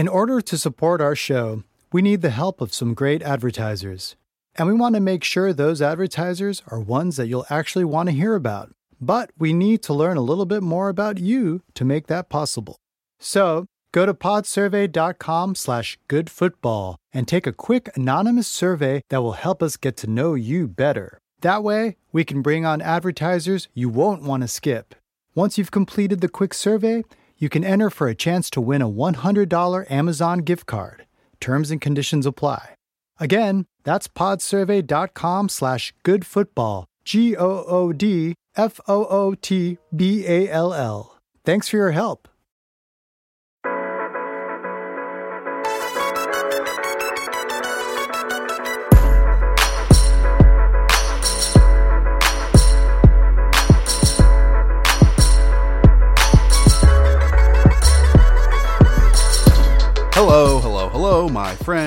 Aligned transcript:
In 0.00 0.08
order 0.08 0.40
to 0.40 0.56
support 0.56 1.02
our 1.02 1.14
show, 1.14 1.62
we 1.92 2.00
need 2.00 2.22
the 2.22 2.30
help 2.30 2.62
of 2.62 2.72
some 2.72 2.94
great 2.94 3.22
advertisers. 3.22 4.16
And 4.54 4.66
we 4.66 4.72
want 4.72 4.94
to 4.94 5.00
make 5.00 5.22
sure 5.22 5.52
those 5.52 5.82
advertisers 5.82 6.62
are 6.68 6.80
ones 6.80 7.16
that 7.16 7.26
you'll 7.26 7.44
actually 7.50 7.84
want 7.84 8.08
to 8.08 8.14
hear 8.14 8.34
about. 8.34 8.70
But 8.98 9.30
we 9.36 9.52
need 9.52 9.82
to 9.82 9.92
learn 9.92 10.16
a 10.16 10.22
little 10.22 10.46
bit 10.46 10.62
more 10.62 10.88
about 10.88 11.18
you 11.18 11.60
to 11.74 11.84
make 11.84 12.06
that 12.06 12.30
possible. 12.30 12.76
So 13.18 13.66
go 13.92 14.06
to 14.06 14.14
podsurvey.com 14.14 15.54
slash 15.54 15.98
goodfootball 16.08 16.94
and 17.12 17.28
take 17.28 17.46
a 17.46 17.52
quick 17.52 17.94
anonymous 17.94 18.48
survey 18.48 19.02
that 19.10 19.20
will 19.20 19.32
help 19.32 19.62
us 19.62 19.76
get 19.76 19.98
to 19.98 20.06
know 20.06 20.32
you 20.32 20.66
better. 20.66 21.18
That 21.42 21.62
way, 21.62 21.98
we 22.10 22.24
can 22.24 22.40
bring 22.40 22.64
on 22.64 22.80
advertisers 22.80 23.68
you 23.74 23.90
won't 23.90 24.22
want 24.22 24.44
to 24.44 24.48
skip. 24.48 24.94
Once 25.34 25.58
you've 25.58 25.70
completed 25.70 26.22
the 26.22 26.28
quick 26.28 26.54
survey, 26.54 27.04
you 27.40 27.48
can 27.48 27.64
enter 27.64 27.90
for 27.90 28.06
a 28.06 28.14
chance 28.14 28.48
to 28.50 28.60
win 28.60 28.82
a 28.82 28.88
$100 28.88 29.90
Amazon 29.90 30.38
gift 30.38 30.66
card. 30.66 31.06
Terms 31.40 31.72
and 31.72 31.80
conditions 31.80 32.26
apply. 32.26 32.74
Again, 33.18 33.66
that's 33.82 34.06
podsurvey.com 34.06 35.48
slash 35.48 35.92
goodfootball. 36.04 36.84
G 37.04 37.34
O 37.36 37.64
O 37.66 37.92
D 37.92 38.34
F 38.56 38.78
O 38.86 39.06
O 39.06 39.34
T 39.34 39.78
B 39.94 40.24
A 40.26 40.48
L 40.48 40.72
L. 40.72 41.18
Thanks 41.44 41.68
for 41.68 41.76
your 41.76 41.90
help. 41.90 42.28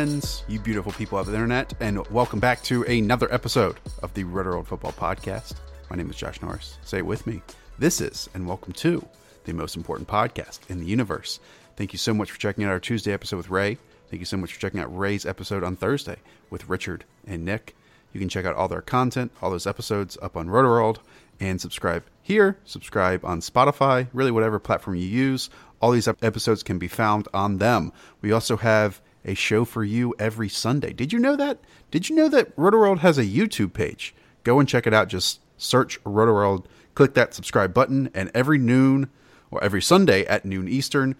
Friends, 0.03 0.43
you 0.49 0.59
beautiful 0.59 0.91
people 0.91 1.17
of 1.17 1.27
the 1.27 1.33
internet, 1.33 1.73
and 1.79 2.05
welcome 2.07 2.37
back 2.37 2.61
to 2.61 2.83
another 2.83 3.33
episode 3.33 3.79
of 4.01 4.13
the 4.13 4.25
Roto 4.25 4.49
World 4.49 4.67
Football 4.67 4.91
Podcast. 4.91 5.53
My 5.89 5.95
name 5.95 6.09
is 6.09 6.17
Josh 6.17 6.41
Norris. 6.41 6.77
Say 6.83 6.97
it 6.97 7.05
with 7.05 7.25
me. 7.25 7.41
This 7.79 8.01
is, 8.01 8.29
and 8.33 8.45
welcome 8.45 8.73
to, 8.73 9.07
the 9.45 9.53
most 9.53 9.77
important 9.77 10.09
podcast 10.09 10.59
in 10.69 10.81
the 10.81 10.85
universe. 10.85 11.39
Thank 11.77 11.93
you 11.93 11.99
so 11.99 12.13
much 12.13 12.31
for 12.31 12.37
checking 12.37 12.65
out 12.65 12.71
our 12.71 12.81
Tuesday 12.81 13.13
episode 13.13 13.37
with 13.37 13.49
Ray. 13.49 13.77
Thank 14.09 14.19
you 14.19 14.25
so 14.25 14.35
much 14.35 14.51
for 14.51 14.59
checking 14.59 14.81
out 14.81 14.93
Ray's 14.93 15.25
episode 15.25 15.63
on 15.63 15.77
Thursday 15.77 16.17
with 16.49 16.67
Richard 16.67 17.05
and 17.25 17.45
Nick. 17.45 17.73
You 18.11 18.19
can 18.19 18.27
check 18.27 18.43
out 18.43 18.57
all 18.57 18.67
their 18.67 18.81
content, 18.81 19.31
all 19.41 19.51
those 19.51 19.67
episodes 19.67 20.17
up 20.21 20.35
on 20.35 20.49
RotoWorld, 20.49 20.97
and 21.39 21.61
subscribe 21.61 22.03
here, 22.21 22.57
subscribe 22.65 23.23
on 23.23 23.39
Spotify, 23.39 24.09
really 24.11 24.31
whatever 24.31 24.59
platform 24.59 24.97
you 24.97 25.07
use. 25.07 25.49
All 25.79 25.91
these 25.91 26.09
episodes 26.09 26.61
can 26.61 26.77
be 26.77 26.89
found 26.89 27.29
on 27.33 27.59
them. 27.59 27.93
We 28.21 28.33
also 28.33 28.57
have 28.57 29.01
a 29.25 29.33
show 29.33 29.65
for 29.65 29.83
you 29.83 30.13
every 30.19 30.49
Sunday. 30.49 30.93
Did 30.93 31.13
you 31.13 31.19
know 31.19 31.35
that? 31.35 31.59
Did 31.91 32.09
you 32.09 32.15
know 32.15 32.29
that 32.29 32.55
RotoWorld 32.55 32.99
has 32.99 33.17
a 33.17 33.25
YouTube 33.25 33.73
page? 33.73 34.13
Go 34.43 34.59
and 34.59 34.67
check 34.67 34.85
it 34.85 34.93
out. 34.93 35.07
Just 35.07 35.39
search 35.57 36.03
RotoWorld, 36.03 36.65
click 36.95 37.13
that 37.13 37.33
subscribe 37.33 37.73
button, 37.73 38.09
and 38.13 38.29
every 38.33 38.57
noon 38.57 39.09
or 39.51 39.63
every 39.63 39.81
Sunday 39.81 40.25
at 40.25 40.45
noon 40.45 40.67
Eastern, 40.67 41.15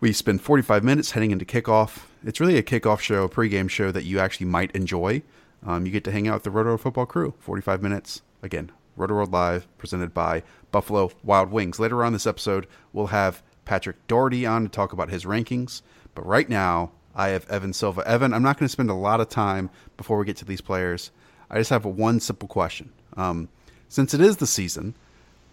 we 0.00 0.12
spend 0.12 0.42
45 0.42 0.84
minutes 0.84 1.12
heading 1.12 1.30
into 1.30 1.44
kickoff. 1.44 2.04
It's 2.24 2.40
really 2.40 2.58
a 2.58 2.62
kickoff 2.62 3.00
show, 3.00 3.24
a 3.24 3.28
pregame 3.28 3.70
show 3.70 3.92
that 3.92 4.04
you 4.04 4.18
actually 4.18 4.46
might 4.46 4.70
enjoy. 4.72 5.22
Um, 5.64 5.86
you 5.86 5.92
get 5.92 6.04
to 6.04 6.12
hang 6.12 6.28
out 6.28 6.34
with 6.34 6.42
the 6.44 6.50
Roto 6.50 6.76
Football 6.76 7.06
crew. 7.06 7.34
45 7.38 7.82
minutes. 7.82 8.22
Again, 8.42 8.70
Roto 8.96 9.14
World 9.14 9.32
Live, 9.32 9.66
presented 9.78 10.12
by 10.12 10.42
Buffalo 10.70 11.10
Wild 11.22 11.50
Wings. 11.50 11.78
Later 11.78 12.04
on 12.04 12.12
this 12.12 12.26
episode, 12.26 12.66
we'll 12.92 13.08
have 13.08 13.42
Patrick 13.64 14.06
Doherty 14.06 14.46
on 14.46 14.64
to 14.64 14.68
talk 14.68 14.92
about 14.92 15.10
his 15.10 15.24
rankings. 15.24 15.82
But 16.14 16.26
right 16.26 16.48
now, 16.48 16.92
I 17.16 17.28
have 17.28 17.48
Evan 17.50 17.72
Silva. 17.72 18.06
Evan, 18.06 18.34
I'm 18.34 18.42
not 18.42 18.58
going 18.58 18.66
to 18.66 18.72
spend 18.72 18.90
a 18.90 18.94
lot 18.94 19.20
of 19.20 19.28
time 19.30 19.70
before 19.96 20.18
we 20.18 20.26
get 20.26 20.36
to 20.36 20.44
these 20.44 20.60
players. 20.60 21.10
I 21.50 21.56
just 21.58 21.70
have 21.70 21.86
one 21.86 22.20
simple 22.20 22.46
question. 22.46 22.92
Um, 23.16 23.48
since 23.88 24.12
it 24.12 24.20
is 24.20 24.36
the 24.36 24.46
season, 24.46 24.94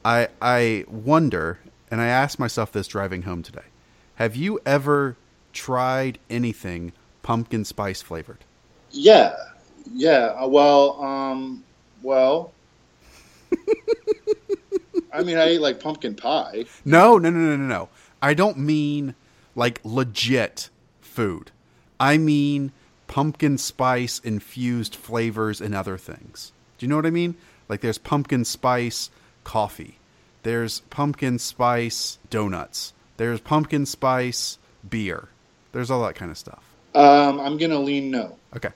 I 0.04 0.28
I 0.42 0.84
wonder, 0.90 1.60
and 1.90 2.02
I 2.02 2.08
asked 2.08 2.38
myself 2.38 2.72
this 2.72 2.88
driving 2.88 3.22
home 3.22 3.44
today: 3.44 3.64
Have 4.16 4.36
you 4.36 4.60
ever 4.66 5.16
tried 5.54 6.20
anything 6.30 6.92
pumpkin 7.22 7.64
spice 7.64 8.02
flavored? 8.02 8.40
Yeah, 8.92 9.36
yeah. 9.94 10.36
uh, 10.38 10.48
Well, 10.48 11.02
um, 11.02 11.64
well, 12.02 12.52
I 15.14 15.24
mean, 15.24 15.38
I 15.38 15.44
ate 15.44 15.62
like 15.62 15.80
pumpkin 15.80 16.16
pie. 16.16 16.66
No, 16.84 17.18
no, 17.18 17.30
no, 17.30 17.40
no, 17.40 17.56
no, 17.56 17.68
no. 17.68 17.90
I 18.22 18.34
don't 18.34 18.58
mean 18.58 19.16
like 19.56 19.80
legit 19.84 20.70
food. 21.14 21.52
I 22.00 22.18
mean 22.18 22.72
pumpkin 23.08 23.58
spice 23.58 24.20
infused 24.24 24.96
flavors 24.96 25.62
and 25.62 25.76
other 25.76 25.98
things. 25.98 26.52
Do 26.78 26.86
you 26.86 26.90
know 26.90 26.96
what 26.96 27.06
I 27.06 27.12
mean? 27.12 27.36
Like 27.70 27.82
there's 27.82 27.98
pumpkin 27.98 28.44
spice 28.44 29.10
coffee. 29.44 30.00
There's 30.42 30.82
pumpkin 30.90 31.40
spice 31.40 32.18
donuts. 32.30 32.94
There's 33.18 33.40
pumpkin 33.40 33.86
spice 33.86 34.58
beer. 34.90 35.30
There's 35.72 35.90
all 35.90 36.04
that 36.04 36.16
kind 36.16 36.32
of 36.32 36.38
stuff. 36.38 36.64
Um, 36.96 37.40
I'm 37.40 37.58
gonna 37.58 37.80
lean 37.80 38.12
no. 38.12 38.38
Okay. 38.56 38.70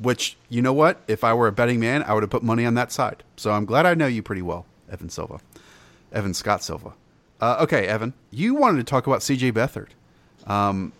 Which, 0.00 0.36
you 0.48 0.62
know 0.62 0.72
what? 0.72 1.00
If 1.06 1.22
I 1.22 1.34
were 1.34 1.48
a 1.48 1.52
betting 1.52 1.78
man, 1.78 2.02
I 2.04 2.14
would 2.14 2.22
have 2.22 2.30
put 2.30 2.42
money 2.42 2.64
on 2.64 2.74
that 2.74 2.90
side. 2.90 3.22
So 3.36 3.52
I'm 3.52 3.66
glad 3.66 3.84
I 3.86 3.94
know 3.94 4.06
you 4.06 4.22
pretty 4.22 4.42
well, 4.42 4.64
Evan 4.90 5.10
Silva. 5.10 5.40
Evan 6.12 6.34
Scott 6.34 6.62
Silva. 6.62 6.92
Uh, 7.40 7.58
okay, 7.60 7.86
Evan, 7.86 8.14
you 8.30 8.54
wanted 8.54 8.78
to 8.78 8.84
talk 8.84 9.06
about 9.06 9.20
CJ 9.20 9.52
Beathard. 9.52 9.88
Um, 10.50 10.92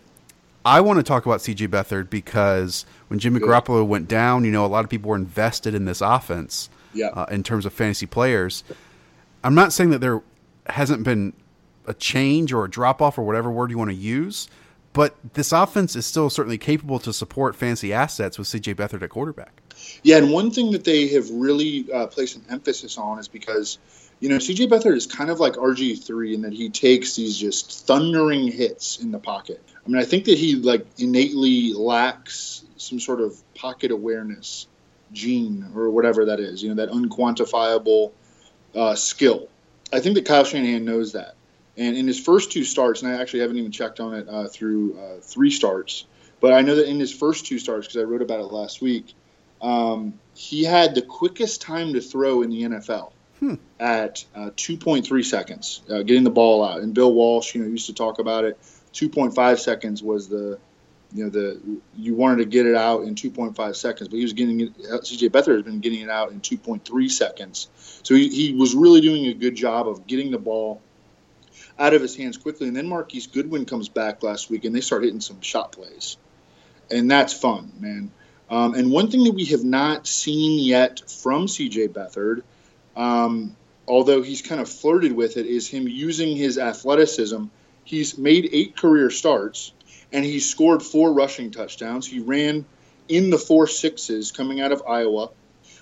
I 0.65 0.81
want 0.81 0.99
to 0.99 1.03
talk 1.03 1.27
about 1.27 1.41
CJ 1.41 1.69
Beathard 1.69 2.09
because 2.11 2.87
when 3.09 3.19
Jimmy 3.19 3.41
Good. 3.41 3.49
Garoppolo 3.49 3.87
went 3.87 4.09
down, 4.09 4.45
you 4.45 4.53
know, 4.53 4.65
a 4.65 4.69
lot 4.69 4.85
of 4.85 4.91
people 4.91 5.11
were 5.11 5.17
invested 5.17 5.75
in 5.75 5.85
this 5.87 6.01
offense 6.01 6.69
Yeah. 6.95 7.09
uh, 7.09 7.27
in 7.31 7.43
terms 7.43 7.67
of 7.67 7.73
fantasy 7.73 8.07
players. 8.07 8.63
I'm 9.43 9.55
not 9.55 9.73
saying 9.73 9.91
that 9.91 9.99
there 10.01 10.23
hasn't 10.69 11.03
been 11.03 11.33
a 11.87 11.95
change 11.95 12.53
or 12.53 12.65
a 12.65 12.71
drop 12.71 13.03
off 13.03 13.19
or 13.19 13.23
whatever 13.23 13.51
word 13.51 13.71
you 13.71 13.79
want 13.79 13.91
to 13.91 13.97
use, 13.97 14.49
but 14.93 15.17
this 15.33 15.51
offense 15.51 15.97
is 15.97 16.07
still 16.07 16.31
certainly 16.31 16.59
capable 16.59 17.01
to 17.01 17.13
support 17.13 17.57
fancy 17.57 17.93
assets 17.93 18.39
with 18.39 18.47
CJ 18.47 18.75
Beathard 18.77 19.03
at 19.03 19.11
quarterback. 19.11 19.61
Yeah, 20.05 20.19
and 20.19 20.31
one 20.31 20.53
thing 20.53 20.71
that 20.73 20.85
they 20.85 21.09
have 21.09 21.29
really 21.31 21.91
uh, 21.93 22.07
placed 22.07 22.37
an 22.37 22.45
emphasis 22.51 22.97
on 22.99 23.19
is 23.19 23.27
because, 23.27 23.79
you 24.21 24.29
know, 24.29 24.37
CJ 24.37 24.69
Beathard 24.69 24.95
is 24.97 25.07
kind 25.09 25.29
of 25.31 25.41
like 25.41 25.55
RG3 25.55 26.35
in 26.35 26.43
that 26.43 26.53
he 26.53 26.69
takes 26.71 27.17
these 27.17 27.37
just 27.37 27.85
thundering 27.87 28.47
hits 28.47 29.01
in 29.01 29.11
the 29.11 29.19
pocket. 29.19 29.61
I 29.85 29.89
mean, 29.89 30.01
I 30.01 30.05
think 30.05 30.27
that 30.27 30.39
he 30.39 30.57
like 30.57 30.87
innately 30.99 31.73
lacks 31.73 32.65
some 32.77 33.01
sort 33.01 33.21
of 33.21 33.41
pocket 33.55 33.91
awareness 33.91 34.67
gene 35.13 35.71
or 35.75 35.91
whatever 35.91 36.27
that 36.27 36.41
is, 36.41 36.63
you 36.63 36.73
know, 36.73 36.87
that 36.87 36.91
unquantifiable 36.91 38.13
uh, 38.75 38.95
skill. 38.95 39.49
I 39.93 40.01
think 40.01 40.15
that 40.15 40.25
Kyle 40.25 40.45
Shanahan 40.45 40.85
knows 40.85 41.13
that. 41.13 41.35
And 41.77 41.97
in 41.97 42.07
his 42.07 42.21
first 42.21 42.53
two 42.53 42.65
starts, 42.65 43.03
and 43.03 43.13
I 43.13 43.21
actually 43.21 43.41
haven't 43.41 43.57
even 43.57 43.73
checked 43.73 44.01
on 44.01 44.15
it 44.15 44.29
uh, 44.29 44.49
through 44.49 44.99
uh, 44.99 45.21
three 45.21 45.51
starts, 45.51 46.07
but 46.41 46.53
I 46.53 46.61
know 46.61 46.75
that 46.77 46.89
in 46.89 47.01
his 47.01 47.13
first 47.13 47.47
two 47.47 47.59
starts, 47.59 47.87
because 47.87 48.03
I 48.03 48.05
wrote 48.05 48.23
about 48.23 48.41
it 48.41 48.53
last 48.53 48.83
week, 48.83 49.15
um, 49.61 50.19
he 50.35 50.65
had 50.65 50.95
the 50.95 51.03
quickest 51.03 51.63
time 51.63 51.95
to 51.95 52.01
throw 52.01 52.43
in 52.43 52.51
the 52.51 52.63
NFL 52.63 53.13
at 53.81 54.25
uh, 54.35 54.51
2.3 54.51 55.25
seconds, 55.25 55.83
uh, 55.91 56.03
getting 56.03 56.25
the 56.25 56.31
ball 56.31 56.65
out. 56.65 56.81
And 56.81 56.95
Bill 56.95 57.13
Walsh, 57.13 57.55
you 57.55 57.63
know, 57.63 57.69
used 57.69 57.87
to 57.87 57.95
talk 57.95 58.19
about 58.19 58.45
it. 58.45 58.59
2.5 58.93 59.59
seconds 59.59 60.03
was 60.03 60.29
the, 60.29 60.59
you 61.15 61.25
know, 61.25 61.31
the 61.31 61.61
you 61.97 62.15
wanted 62.15 62.39
to 62.39 62.45
get 62.45 62.67
it 62.67 62.75
out 62.75 63.03
in 63.05 63.15
2.5 63.15 63.77
seconds, 63.77 64.09
but 64.09 64.17
he 64.17 64.23
was 64.23 64.33
getting 64.33 64.61
it. 64.61 64.79
CJ 64.79 65.31
Beathard 65.31 65.57
has 65.57 65.63
been 65.63 65.81
getting 65.81 66.01
it 66.01 66.11
out 66.11 66.33
in 66.33 66.41
2.3 66.41 67.11
seconds. 67.11 67.69
So 68.03 68.15
he, 68.15 68.29
he 68.29 68.55
was 68.55 68.75
really 68.75 69.01
doing 69.01 69.27
a 69.27 69.35
good 69.35 69.55
job 69.55 69.89
of 69.89 70.07
getting 70.07 70.31
the 70.31 70.39
ball 70.39 70.81
out 71.79 71.95
of 71.95 72.03
his 72.03 72.17
hands 72.17 72.37
quickly. 72.37 72.69
And 72.69 72.77
then 72.77 72.89
Marquise 72.89 73.27
Goodwin 73.27 73.65
comes 73.65 73.89
back 73.89 74.23
last 74.23 74.51
week, 74.51 74.65
and 74.65 74.75
they 74.75 74.81
start 74.81 75.05
hitting 75.05 75.21
some 75.21 75.41
shot 75.41 75.73
plays, 75.73 76.17
and 76.91 77.11
that's 77.11 77.33
fun, 77.33 77.73
man. 77.79 78.11
Um, 78.51 78.75
and 78.75 78.91
one 78.91 79.11
thing 79.11 79.25
that 79.25 79.33
we 79.33 79.47
have 79.47 79.65
not 79.65 80.07
seen 80.07 80.59
yet 80.59 81.11
from 81.11 81.47
CJ 81.47 81.89
Beathard, 81.89 82.43
um, 82.97 83.57
although 83.89 84.21
he's 84.21 84.43
kind 84.43 84.61
of 84.61 84.69
flirted 84.69 85.13
with 85.13 85.39
it, 85.39 85.47
is 85.47 85.69
him 85.69 85.89
using 85.89 86.37
his 86.37 86.59
athleticism 86.59 87.45
he's 87.85 88.19
made 88.19 88.49
eight 88.53 88.77
career 88.77 89.11
starts 89.11 89.73
and 90.13 90.25
he 90.25 90.41
scored 90.41 90.83
four 90.83 91.13
rushing 91.13 91.51
touchdowns. 91.51 92.07
He 92.07 92.21
ran 92.21 92.65
in 93.09 93.31
the 93.31 93.39
four 93.39 93.67
sixes 93.67 94.31
coming 94.31 94.61
out 94.61 94.73
of 94.73 94.83
Iowa. 94.87 95.31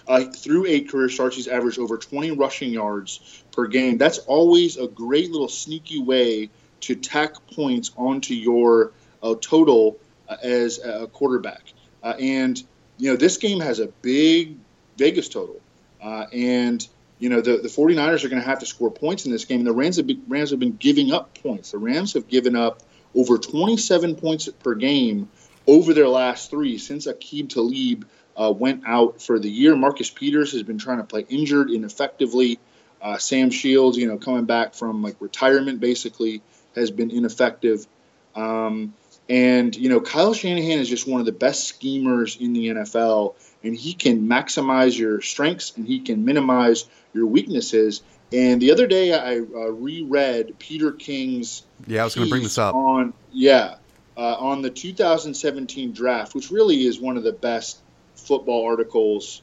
Uh, 0.07 0.25
through 0.25 0.67
eight 0.67 0.89
career 0.89 1.09
starts, 1.09 1.37
he's 1.37 1.49
averaged 1.49 1.79
over 1.79 1.97
20 1.97 2.33
rushing 2.33 2.73
yards 2.73 3.45
per 3.53 3.67
game. 3.67 3.99
That's 3.99 4.19
always 4.19 4.77
a 4.77 4.89
great 4.89 5.31
little 5.31 5.49
sneaky 5.49 6.01
way 6.01 6.51
to 6.81 6.95
tack 6.95 7.35
points 7.55 7.93
onto 7.97 8.35
your 8.35 8.93
uh, 9.23 9.35
total 9.41 9.99
uh, 10.29 10.37
as 10.43 10.79
a 10.79 11.07
quarterback. 11.09 11.63
Uh, 12.03 12.15
and, 12.19 12.63
you 12.99 13.11
know, 13.11 13.17
this 13.17 13.37
game 13.37 13.61
has 13.61 13.79
a 13.79 13.87
big 13.87 14.57
Vegas 14.97 15.29
total. 15.29 15.61
Uh, 16.03 16.27
and, 16.33 16.89
you 17.21 17.29
know, 17.29 17.41
the, 17.41 17.59
the 17.59 17.69
49ers 17.69 18.25
are 18.25 18.29
going 18.29 18.43
to 18.43 18.49
have 18.49 18.61
to 18.61 18.67
score 18.67 18.91
points 18.91 19.27
in 19.27 19.31
this 19.31 19.45
game. 19.45 19.61
And 19.61 19.67
the 19.67 19.73
Rams 19.73 19.99
have, 19.99 20.07
been, 20.07 20.25
Rams 20.27 20.51
have 20.51 20.59
been 20.59 20.77
giving 20.77 21.13
up 21.13 21.39
points. 21.43 21.71
The 21.71 21.79
Rams 21.79 22.15
have 22.15 22.27
given 22.27 22.57
up 22.57 22.83
over 23.15 23.39
27 23.39 24.17
points 24.17 24.49
per 24.49 24.75
game 24.75 25.29
over 25.67 25.95
their 25.95 26.09
last 26.09 26.51
three 26.51 26.79
since 26.79 27.07
Aqib 27.07 27.51
Talib 27.51 28.09
uh, 28.37 28.51
went 28.51 28.85
out 28.87 29.21
for 29.21 29.39
the 29.39 29.51
year. 29.51 29.77
Marcus 29.77 30.09
Peters 30.09 30.53
has 30.53 30.63
been 30.63 30.79
trying 30.79 30.99
to 30.99 31.05
play 31.05 31.27
injured 31.29 31.71
ineffectively. 31.71 32.59
Uh, 33.03 33.19
Sam 33.19 33.51
Shields, 33.51 33.99
you 33.99 34.09
know, 34.09 34.17
coming 34.17 34.47
back 34.47 34.75
from 34.75 35.03
like 35.03 35.17
retirement, 35.21 35.81
basically 35.81 36.43
has 36.75 36.91
been 36.91 37.11
ineffective. 37.11 37.87
Um, 38.35 38.95
and 39.31 39.77
you 39.77 39.89
know, 39.89 40.01
Kyle 40.01 40.35
Shanahan 40.35 40.81
is 40.81 40.89
just 40.89 41.07
one 41.07 41.21
of 41.21 41.27
the 41.27 41.33
best 41.33 41.69
schemers 41.69 42.37
in 42.37 42.53
the 42.53 42.67
NFL, 42.71 43.37
and 43.63 43.77
he 43.77 43.95
can 43.95 44.27
maximize 44.27 44.99
your 44.99 45.21
strengths 45.21 45.73
and 45.77 45.87
he 45.87 46.01
can 46.01 46.25
minimize 46.25 46.87
your 47.15 47.27
weaknesses. 47.27 48.03
And 48.33 48.61
the 48.61 48.73
other 48.73 48.89
day, 48.89 49.13
I 49.13 49.37
uh, 49.37 49.71
reread 49.71 50.59
Peter 50.59 50.91
King's. 50.91 51.63
Yeah, 51.87 52.01
I 52.03 52.05
was 52.05 52.17
going 52.17 52.27
to 52.27 52.31
bring 52.31 52.43
this 52.43 52.59
up 52.59 52.75
on 52.75 53.15
yeah 53.31 53.77
uh, 54.17 54.35
on 54.35 54.63
the 54.63 54.71
2017 54.71 55.93
draft, 55.93 56.35
which 56.35 56.51
really 56.51 56.85
is 56.85 57.01
one 57.01 57.17
of 57.17 57.23
the 57.23 57.33
best 57.33 57.79
football 58.17 58.67
articles, 58.67 59.43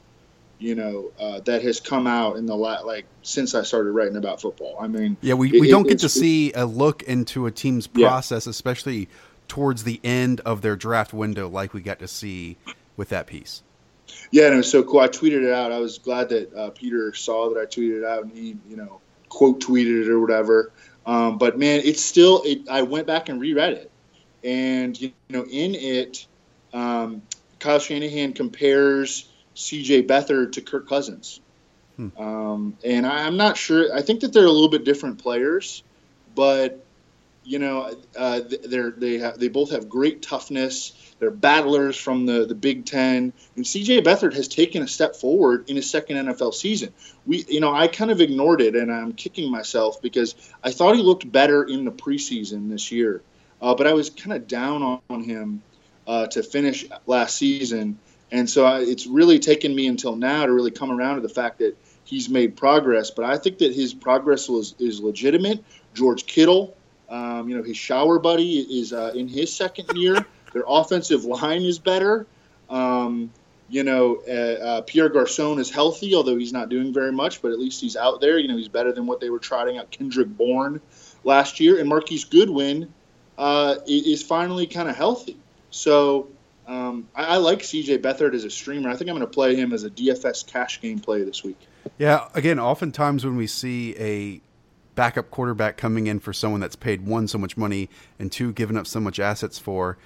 you 0.58 0.74
know, 0.74 1.12
uh, 1.18 1.40
that 1.40 1.62
has 1.62 1.80
come 1.80 2.06
out 2.06 2.36
in 2.36 2.44
the 2.44 2.54
la- 2.54 2.82
like 2.82 3.06
since 3.22 3.54
I 3.54 3.62
started 3.62 3.92
writing 3.92 4.16
about 4.16 4.42
football. 4.42 4.76
I 4.78 4.86
mean, 4.86 5.16
yeah, 5.22 5.32
we, 5.32 5.48
it, 5.48 5.60
we 5.62 5.70
don't 5.70 5.86
it, 5.86 5.90
get 5.90 5.98
to 6.00 6.10
see 6.10 6.52
a 6.52 6.66
look 6.66 7.04
into 7.04 7.46
a 7.46 7.50
team's 7.50 7.86
process, 7.86 8.44
yeah. 8.44 8.50
especially 8.50 9.08
towards 9.48 9.84
the 9.84 10.00
end 10.04 10.40
of 10.40 10.62
their 10.62 10.76
draft 10.76 11.12
window, 11.12 11.48
like 11.48 11.72
we 11.74 11.80
got 11.80 11.98
to 11.98 12.08
see 12.08 12.56
with 12.96 13.08
that 13.08 13.26
piece. 13.26 13.62
Yeah, 14.30 14.46
and 14.46 14.54
it 14.54 14.58
was 14.58 14.70
so 14.70 14.82
cool. 14.82 15.00
I 15.00 15.08
tweeted 15.08 15.44
it 15.44 15.52
out. 15.52 15.72
I 15.72 15.78
was 15.78 15.98
glad 15.98 16.28
that 16.30 16.54
uh, 16.54 16.70
Peter 16.70 17.14
saw 17.14 17.52
that 17.52 17.60
I 17.60 17.64
tweeted 17.64 17.98
it 17.98 18.04
out, 18.04 18.24
and 18.24 18.32
he, 18.32 18.56
you 18.68 18.76
know, 18.76 19.00
quote 19.28 19.60
tweeted 19.60 20.04
it 20.04 20.08
or 20.08 20.20
whatever. 20.20 20.72
Um, 21.06 21.38
but 21.38 21.58
man, 21.58 21.80
it's 21.84 22.02
still. 22.02 22.42
It, 22.44 22.68
I 22.68 22.82
went 22.82 23.06
back 23.06 23.28
and 23.28 23.40
reread 23.40 23.72
it, 23.74 23.90
and 24.44 24.98
you 25.00 25.12
know, 25.30 25.44
in 25.44 25.74
it, 25.74 26.26
um, 26.72 27.22
Kyle 27.58 27.78
Shanahan 27.78 28.34
compares 28.34 29.28
C.J. 29.54 30.04
Beathard 30.04 30.52
to 30.52 30.60
Kirk 30.60 30.88
Cousins, 30.88 31.40
hmm. 31.96 32.08
um, 32.18 32.76
and 32.84 33.06
I, 33.06 33.26
I'm 33.26 33.36
not 33.36 33.56
sure. 33.56 33.94
I 33.94 34.02
think 34.02 34.20
that 34.20 34.32
they're 34.32 34.44
a 34.44 34.50
little 34.50 34.68
bit 34.68 34.84
different 34.84 35.22
players, 35.22 35.82
but 36.34 36.84
you 37.48 37.58
know, 37.58 37.96
uh, 38.14 38.42
they're 38.66 38.90
they 38.90 39.16
have 39.18 39.38
they 39.38 39.48
both 39.48 39.70
have 39.70 39.88
great 39.88 40.20
toughness. 40.20 40.92
They're 41.18 41.30
battlers 41.30 41.96
from 41.96 42.26
the, 42.26 42.44
the 42.44 42.54
Big 42.54 42.84
Ten, 42.84 43.32
and 43.56 43.66
C.J. 43.66 44.02
Beathard 44.02 44.34
has 44.34 44.48
taken 44.48 44.82
a 44.82 44.86
step 44.86 45.16
forward 45.16 45.68
in 45.70 45.76
his 45.76 45.88
second 45.90 46.18
NFL 46.18 46.52
season. 46.52 46.92
We, 47.26 47.44
you 47.48 47.60
know, 47.60 47.74
I 47.74 47.88
kind 47.88 48.10
of 48.10 48.20
ignored 48.20 48.60
it, 48.60 48.76
and 48.76 48.92
I'm 48.92 49.14
kicking 49.14 49.50
myself 49.50 50.02
because 50.02 50.34
I 50.62 50.70
thought 50.70 50.94
he 50.94 51.02
looked 51.02 51.30
better 51.32 51.64
in 51.64 51.86
the 51.86 51.90
preseason 51.90 52.68
this 52.68 52.92
year, 52.92 53.22
uh, 53.62 53.74
but 53.74 53.86
I 53.86 53.94
was 53.94 54.10
kind 54.10 54.34
of 54.34 54.46
down 54.46 55.00
on, 55.08 55.22
him 55.22 55.62
uh, 56.06 56.26
to 56.28 56.42
finish 56.42 56.86
last 57.06 57.36
season, 57.36 57.98
and 58.30 58.48
so 58.48 58.66
I, 58.66 58.80
it's 58.80 59.06
really 59.06 59.38
taken 59.38 59.74
me 59.74 59.86
until 59.86 60.14
now 60.14 60.44
to 60.44 60.52
really 60.52 60.70
come 60.70 60.90
around 60.90 61.16
to 61.16 61.22
the 61.22 61.30
fact 61.30 61.60
that 61.60 61.76
he's 62.04 62.28
made 62.28 62.56
progress. 62.56 63.10
But 63.10 63.24
I 63.24 63.38
think 63.38 63.58
that 63.58 63.74
his 63.74 63.94
progress 63.94 64.50
was 64.50 64.74
is 64.78 65.00
legitimate. 65.00 65.64
George 65.94 66.26
Kittle, 66.26 66.76
um, 67.08 67.48
you 67.48 67.56
know, 67.56 67.62
his 67.62 67.76
shower 67.76 68.18
buddy 68.18 68.58
is 68.58 68.92
uh, 68.92 69.12
in 69.14 69.28
his 69.28 69.54
second 69.54 69.96
year. 69.96 70.24
Their 70.52 70.64
offensive 70.66 71.24
line 71.24 71.62
is 71.62 71.78
better. 71.78 72.26
Um, 72.70 73.30
you 73.70 73.82
know, 73.82 74.22
uh, 74.26 74.32
uh, 74.32 74.80
Pierre 74.82 75.10
Garcon 75.10 75.58
is 75.58 75.70
healthy, 75.70 76.14
although 76.14 76.36
he's 76.36 76.52
not 76.52 76.70
doing 76.70 76.92
very 76.92 77.12
much, 77.12 77.42
but 77.42 77.52
at 77.52 77.58
least 77.58 77.80
he's 77.80 77.96
out 77.96 78.20
there. 78.20 78.38
You 78.38 78.48
know, 78.48 78.56
he's 78.56 78.68
better 78.68 78.92
than 78.92 79.06
what 79.06 79.20
they 79.20 79.28
were 79.28 79.38
trotting 79.38 79.76
out 79.76 79.90
Kendrick 79.90 80.28
Bourne 80.28 80.80
last 81.22 81.60
year. 81.60 81.78
And 81.78 81.88
Marquise 81.88 82.24
Goodwin 82.24 82.92
uh, 83.36 83.76
is 83.86 84.22
finally 84.22 84.66
kind 84.66 84.88
of 84.88 84.96
healthy. 84.96 85.36
So 85.70 86.28
um, 86.66 87.08
I, 87.14 87.24
I, 87.24 87.36
like 87.36 87.60
CJ 87.60 87.98
Beathard 87.98 88.34
as 88.34 88.44
a 88.44 88.50
streamer. 88.50 88.88
I 88.88 88.96
think 88.96 89.10
I'm 89.10 89.16
going 89.16 89.26
to 89.26 89.32
play 89.32 89.54
him 89.54 89.72
as 89.72 89.84
a 89.84 89.90
DFS 89.90 90.46
cash 90.46 90.80
game 90.80 90.98
play 90.98 91.22
this 91.22 91.44
week. 91.44 91.58
Yeah, 91.98 92.28
again, 92.34 92.58
oftentimes 92.58 93.24
when 93.24 93.36
we 93.36 93.46
see 93.46 93.94
a 93.98 94.40
backup 94.98 95.30
quarterback 95.30 95.76
coming 95.76 96.08
in 96.08 96.18
for 96.18 96.32
someone 96.32 96.60
that's 96.60 96.74
paid 96.74 97.06
one 97.06 97.28
so 97.28 97.38
much 97.38 97.56
money 97.56 97.88
and 98.18 98.32
two 98.32 98.52
given 98.52 98.76
up 98.76 98.84
so 98.84 98.98
much 98.98 99.20
assets 99.20 99.56
for, 99.56 99.96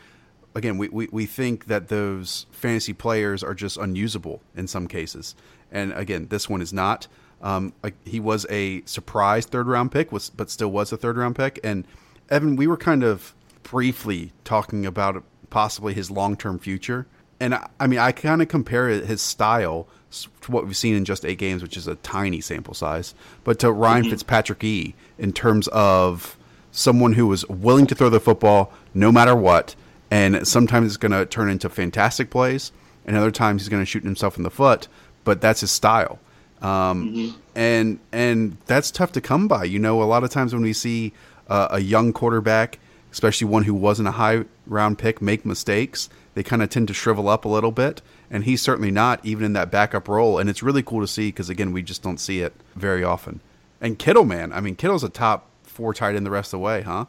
again, 0.54 0.76
we, 0.76 0.86
we, 0.90 1.08
we 1.10 1.24
think 1.24 1.64
that 1.64 1.88
those 1.88 2.44
fantasy 2.52 2.92
players 2.92 3.42
are 3.42 3.54
just 3.54 3.78
unusable 3.78 4.42
in 4.54 4.68
some 4.68 4.86
cases. 4.86 5.34
And 5.70 5.94
again, 5.94 6.26
this 6.28 6.46
one 6.46 6.60
is 6.60 6.74
not. 6.74 7.08
Um, 7.40 7.72
he 8.04 8.20
was 8.20 8.44
a 8.50 8.82
surprise 8.84 9.46
third 9.46 9.66
round 9.66 9.92
pick, 9.92 10.12
was 10.12 10.28
but 10.28 10.50
still 10.50 10.70
was 10.70 10.92
a 10.92 10.98
third 10.98 11.16
round 11.16 11.36
pick. 11.36 11.58
And 11.64 11.86
Evan, 12.28 12.56
we 12.56 12.66
were 12.66 12.76
kind 12.76 13.02
of 13.02 13.34
briefly 13.62 14.32
talking 14.44 14.84
about 14.84 15.24
possibly 15.48 15.94
his 15.94 16.10
long 16.10 16.36
term 16.36 16.58
future. 16.58 17.06
And 17.40 17.54
I, 17.54 17.70
I 17.80 17.86
mean, 17.86 17.98
I 17.98 18.12
kind 18.12 18.42
of 18.42 18.48
compare 18.48 18.88
his 18.88 19.22
style 19.22 19.88
to 20.12 20.52
what 20.52 20.66
we've 20.66 20.76
seen 20.76 20.94
in 20.94 21.04
just 21.04 21.24
eight 21.24 21.38
games, 21.38 21.62
which 21.62 21.76
is 21.76 21.86
a 21.86 21.96
tiny 21.96 22.40
sample 22.40 22.74
size, 22.74 23.14
but 23.44 23.58
to 23.60 23.72
Ryan 23.72 24.02
mm-hmm. 24.02 24.10
Fitzpatrick 24.10 24.62
E 24.62 24.94
in 25.18 25.32
terms 25.32 25.68
of 25.68 26.36
someone 26.70 27.14
who 27.14 27.26
was 27.26 27.46
willing 27.48 27.86
to 27.86 27.94
throw 27.94 28.08
the 28.08 28.20
football 28.20 28.72
no 28.94 29.10
matter 29.10 29.34
what, 29.34 29.74
and 30.10 30.46
sometimes 30.46 30.88
it's 30.88 30.96
going 30.96 31.12
to 31.12 31.26
turn 31.26 31.48
into 31.48 31.68
fantastic 31.68 32.30
plays, 32.30 32.72
and 33.06 33.16
other 33.16 33.30
times 33.30 33.62
he's 33.62 33.68
going 33.68 33.82
to 33.82 33.86
shoot 33.86 34.04
himself 34.04 34.36
in 34.36 34.42
the 34.42 34.50
foot. 34.50 34.88
But 35.24 35.40
that's 35.40 35.60
his 35.60 35.70
style, 35.70 36.18
um, 36.60 37.08
mm-hmm. 37.08 37.40
and 37.54 37.98
and 38.10 38.56
that's 38.66 38.90
tough 38.90 39.12
to 39.12 39.20
come 39.20 39.46
by. 39.48 39.64
You 39.64 39.78
know, 39.78 40.02
a 40.02 40.04
lot 40.04 40.24
of 40.24 40.30
times 40.30 40.52
when 40.52 40.62
we 40.62 40.72
see 40.72 41.12
uh, 41.48 41.68
a 41.70 41.80
young 41.80 42.12
quarterback, 42.12 42.80
especially 43.12 43.46
one 43.46 43.62
who 43.64 43.74
wasn't 43.74 44.08
a 44.08 44.12
high 44.12 44.44
round 44.66 44.98
pick, 44.98 45.22
make 45.22 45.46
mistakes, 45.46 46.08
they 46.34 46.42
kind 46.42 46.62
of 46.62 46.70
tend 46.70 46.88
to 46.88 46.94
shrivel 46.94 47.28
up 47.28 47.44
a 47.44 47.48
little 47.48 47.70
bit. 47.70 48.02
And 48.32 48.44
he's 48.44 48.62
certainly 48.62 48.90
not, 48.90 49.20
even 49.24 49.44
in 49.44 49.52
that 49.52 49.70
backup 49.70 50.08
role. 50.08 50.38
And 50.38 50.50
it's 50.50 50.62
really 50.62 50.82
cool 50.82 51.02
to 51.02 51.06
see 51.06 51.28
because 51.28 51.48
again, 51.50 51.70
we 51.70 51.82
just 51.82 52.02
don't 52.02 52.18
see 52.18 52.40
it 52.40 52.54
very 52.74 53.04
often. 53.04 53.40
And 53.80 53.98
Kittle, 53.98 54.24
man, 54.24 54.52
I 54.52 54.60
mean, 54.60 54.74
Kittle's 54.74 55.04
a 55.04 55.08
top 55.08 55.48
four 55.62 55.92
tight 55.94 56.16
end 56.16 56.26
the 56.26 56.30
rest 56.30 56.48
of 56.48 56.58
the 56.58 56.64
way, 56.64 56.82
huh? 56.82 57.04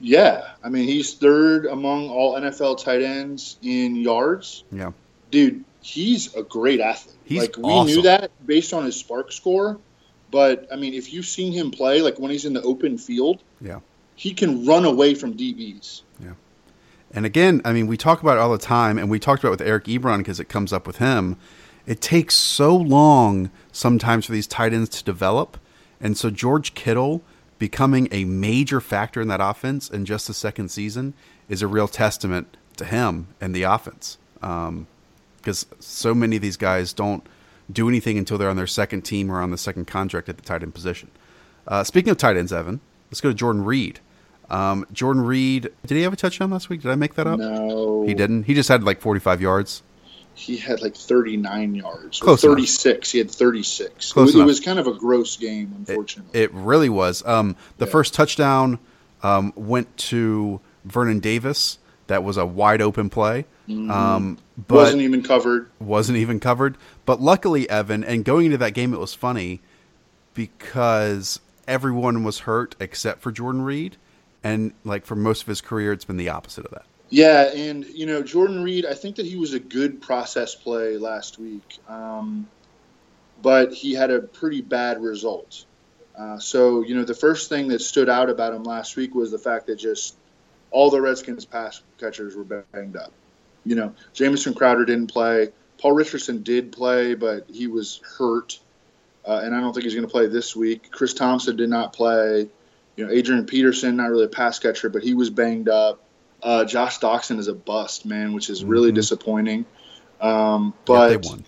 Yeah, 0.00 0.48
I 0.62 0.68
mean 0.68 0.84
he's 0.84 1.14
third 1.14 1.66
among 1.66 2.08
all 2.08 2.34
NFL 2.34 2.82
tight 2.82 3.02
ends 3.02 3.58
in 3.62 3.96
yards. 3.96 4.64
Yeah, 4.72 4.92
dude, 5.30 5.64
he's 5.82 6.34
a 6.34 6.42
great 6.42 6.80
athlete. 6.80 7.16
He's 7.24 7.42
like 7.42 7.56
we 7.56 7.64
awesome. 7.64 7.86
knew 7.94 8.02
that 8.02 8.30
based 8.46 8.72
on 8.72 8.84
his 8.84 9.02
SPARQ 9.02 9.32
score, 9.32 9.78
but 10.30 10.66
I 10.72 10.76
mean, 10.76 10.94
if 10.94 11.12
you've 11.12 11.26
seen 11.26 11.52
him 11.52 11.70
play, 11.70 12.00
like 12.00 12.18
when 12.18 12.30
he's 12.30 12.44
in 12.44 12.52
the 12.54 12.62
open 12.62 12.96
field, 12.96 13.42
yeah, 13.60 13.80
he 14.16 14.32
can 14.32 14.64
run 14.64 14.84
away 14.84 15.14
from 15.14 15.34
DBs. 15.34 16.02
And 17.14 17.26
again, 17.26 17.60
I 17.64 17.72
mean, 17.72 17.86
we 17.86 17.96
talk 17.96 18.22
about 18.22 18.38
it 18.38 18.40
all 18.40 18.52
the 18.52 18.58
time, 18.58 18.98
and 18.98 19.10
we 19.10 19.18
talked 19.18 19.42
about 19.42 19.48
it 19.50 19.58
with 19.58 19.68
Eric 19.68 19.84
Ebron 19.84 20.18
because 20.18 20.40
it 20.40 20.48
comes 20.48 20.72
up 20.72 20.86
with 20.86 20.96
him. 20.96 21.36
It 21.86 22.00
takes 22.00 22.34
so 22.34 22.74
long 22.76 23.50
sometimes 23.70 24.26
for 24.26 24.32
these 24.32 24.46
tight 24.46 24.72
ends 24.72 24.88
to 24.90 25.04
develop, 25.04 25.58
and 26.00 26.16
so 26.16 26.30
George 26.30 26.74
Kittle 26.74 27.22
becoming 27.58 28.08
a 28.10 28.24
major 28.24 28.80
factor 28.80 29.20
in 29.20 29.28
that 29.28 29.40
offense 29.40 29.88
in 29.88 30.04
just 30.04 30.26
the 30.26 30.34
second 30.34 30.68
season 30.70 31.14
is 31.48 31.62
a 31.62 31.66
real 31.66 31.86
testament 31.86 32.56
to 32.76 32.84
him 32.84 33.28
and 33.40 33.54
the 33.54 33.62
offense. 33.62 34.18
Because 34.34 35.64
um, 35.64 35.78
so 35.78 36.14
many 36.14 36.36
of 36.36 36.42
these 36.42 36.56
guys 36.56 36.92
don't 36.92 37.24
do 37.70 37.88
anything 37.88 38.18
until 38.18 38.38
they're 38.38 38.50
on 38.50 38.56
their 38.56 38.66
second 38.66 39.02
team 39.02 39.30
or 39.30 39.40
on 39.40 39.50
the 39.50 39.58
second 39.58 39.86
contract 39.86 40.28
at 40.28 40.36
the 40.36 40.42
tight 40.42 40.62
end 40.62 40.74
position. 40.74 41.10
Uh, 41.68 41.84
speaking 41.84 42.10
of 42.10 42.16
tight 42.16 42.36
ends, 42.36 42.52
Evan, 42.52 42.80
let's 43.10 43.20
go 43.20 43.28
to 43.28 43.34
Jordan 43.34 43.64
Reed. 43.64 44.00
Um, 44.52 44.86
Jordan 44.92 45.24
Reed, 45.24 45.70
did 45.86 45.96
he 45.96 46.02
have 46.02 46.12
a 46.12 46.16
touchdown 46.16 46.50
last 46.50 46.68
week? 46.68 46.82
Did 46.82 46.90
I 46.90 46.94
make 46.94 47.14
that 47.14 47.26
up? 47.26 47.38
No, 47.38 48.04
he 48.06 48.14
didn't. 48.14 48.44
He 48.44 48.54
just 48.54 48.68
had 48.68 48.84
like 48.84 49.00
45 49.00 49.40
yards 49.40 49.82
he 50.34 50.56
had 50.56 50.82
like 50.82 50.96
39 50.96 51.74
yards. 51.74 52.20
Close 52.20 52.42
36. 52.42 52.84
Enough. 52.84 53.12
He 53.12 53.18
had 53.18 53.30
36. 53.30 54.12
Close 54.12 54.34
it, 54.34 54.40
it 54.40 54.44
was 54.44 54.60
kind 54.60 54.78
of 54.78 54.86
a 54.86 54.94
gross 54.94 55.36
game, 55.36 55.74
unfortunately. 55.76 56.40
It, 56.40 56.44
it 56.44 56.52
really 56.52 56.88
was. 56.88 57.24
Um, 57.26 57.56
the 57.78 57.86
yeah. 57.86 57.92
first 57.92 58.14
touchdown 58.14 58.78
um, 59.22 59.52
went 59.56 59.94
to 59.96 60.60
Vernon 60.84 61.20
Davis. 61.20 61.78
That 62.06 62.24
was 62.24 62.36
a 62.36 62.46
wide 62.46 62.82
open 62.82 63.10
play. 63.10 63.46
Mm-hmm. 63.68 63.90
Um, 63.90 64.38
but 64.56 64.74
wasn't 64.74 65.02
even 65.02 65.22
covered. 65.22 65.70
Wasn't 65.78 66.18
even 66.18 66.40
covered. 66.40 66.76
But 67.06 67.20
luckily, 67.20 67.68
Evan, 67.70 68.02
and 68.04 68.24
going 68.24 68.46
into 68.46 68.58
that 68.58 68.74
game, 68.74 68.92
it 68.92 69.00
was 69.00 69.14
funny 69.14 69.60
because 70.34 71.40
everyone 71.68 72.24
was 72.24 72.40
hurt 72.40 72.74
except 72.80 73.20
for 73.20 73.30
Jordan 73.30 73.62
Reed. 73.62 73.96
And 74.44 74.72
like 74.84 75.06
for 75.06 75.16
most 75.16 75.42
of 75.42 75.48
his 75.48 75.60
career, 75.60 75.92
it's 75.92 76.04
been 76.04 76.16
the 76.16 76.30
opposite 76.30 76.64
of 76.64 76.72
that. 76.72 76.84
Yeah, 77.10 77.52
and 77.54 77.84
you 77.84 78.06
know 78.06 78.22
Jordan 78.22 78.62
Reed, 78.62 78.86
I 78.86 78.94
think 78.94 79.16
that 79.16 79.26
he 79.26 79.36
was 79.36 79.52
a 79.52 79.60
good 79.60 80.00
process 80.00 80.54
play 80.54 80.96
last 80.96 81.38
week, 81.38 81.78
um, 81.86 82.48
but 83.42 83.74
he 83.74 83.92
had 83.92 84.10
a 84.10 84.20
pretty 84.20 84.62
bad 84.62 85.02
result. 85.02 85.66
Uh, 86.18 86.38
so 86.38 86.82
you 86.82 86.94
know 86.94 87.04
the 87.04 87.14
first 87.14 87.48
thing 87.48 87.68
that 87.68 87.80
stood 87.80 88.08
out 88.08 88.30
about 88.30 88.54
him 88.54 88.64
last 88.64 88.96
week 88.96 89.14
was 89.14 89.30
the 89.30 89.38
fact 89.38 89.66
that 89.66 89.76
just 89.76 90.16
all 90.70 90.88
the 90.88 91.00
Redskins 91.00 91.44
pass 91.44 91.82
catchers 91.98 92.34
were 92.34 92.44
banged 92.44 92.96
up. 92.96 93.12
You 93.64 93.76
know, 93.76 93.94
Jamison 94.14 94.54
Crowder 94.54 94.84
didn't 94.84 95.08
play. 95.08 95.50
Paul 95.78 95.92
Richardson 95.92 96.42
did 96.42 96.72
play, 96.72 97.14
but 97.14 97.44
he 97.50 97.66
was 97.66 98.00
hurt, 98.16 98.58
uh, 99.26 99.42
and 99.44 99.54
I 99.54 99.60
don't 99.60 99.74
think 99.74 99.84
he's 99.84 99.94
going 99.94 100.06
to 100.06 100.10
play 100.10 100.28
this 100.28 100.56
week. 100.56 100.90
Chris 100.90 101.12
Thompson 101.12 101.56
did 101.56 101.68
not 101.68 101.92
play. 101.92 102.48
You 102.96 103.06
know, 103.06 103.12
Adrian 103.12 103.46
Peterson, 103.46 103.96
not 103.96 104.10
really 104.10 104.24
a 104.24 104.28
pass 104.28 104.58
catcher, 104.58 104.90
but 104.90 105.02
he 105.02 105.14
was 105.14 105.30
banged 105.30 105.68
up. 105.68 106.02
Uh, 106.42 106.64
Josh 106.64 106.98
Doctson 106.98 107.38
is 107.38 107.48
a 107.48 107.54
bust, 107.54 108.04
man, 108.04 108.32
which 108.32 108.50
is 108.50 108.64
really 108.64 108.88
mm-hmm. 108.88 108.96
disappointing. 108.96 109.64
Um, 110.20 110.74
but 110.84 111.10
Yet 111.10 111.22
they 111.22 111.28
won. 111.28 111.44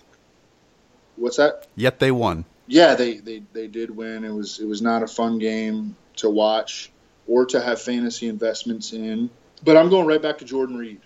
What's 1.17 1.37
that? 1.37 1.67
Yet 1.75 1.99
they 1.99 2.11
won. 2.11 2.45
Yeah, 2.67 2.95
they, 2.95 3.17
they 3.17 3.43
they 3.53 3.67
did 3.67 3.95
win. 3.95 4.25
It 4.25 4.33
was 4.33 4.59
it 4.59 4.67
was 4.67 4.81
not 4.81 5.03
a 5.03 5.07
fun 5.07 5.37
game 5.37 5.95
to 6.17 6.29
watch 6.29 6.91
or 7.27 7.45
to 7.47 7.61
have 7.61 7.81
fantasy 7.81 8.27
investments 8.27 8.91
in. 8.93 9.29
But 9.63 9.77
I'm 9.77 9.89
going 9.89 10.07
right 10.07 10.21
back 10.21 10.39
to 10.39 10.45
Jordan 10.45 10.77
Reed 10.77 11.01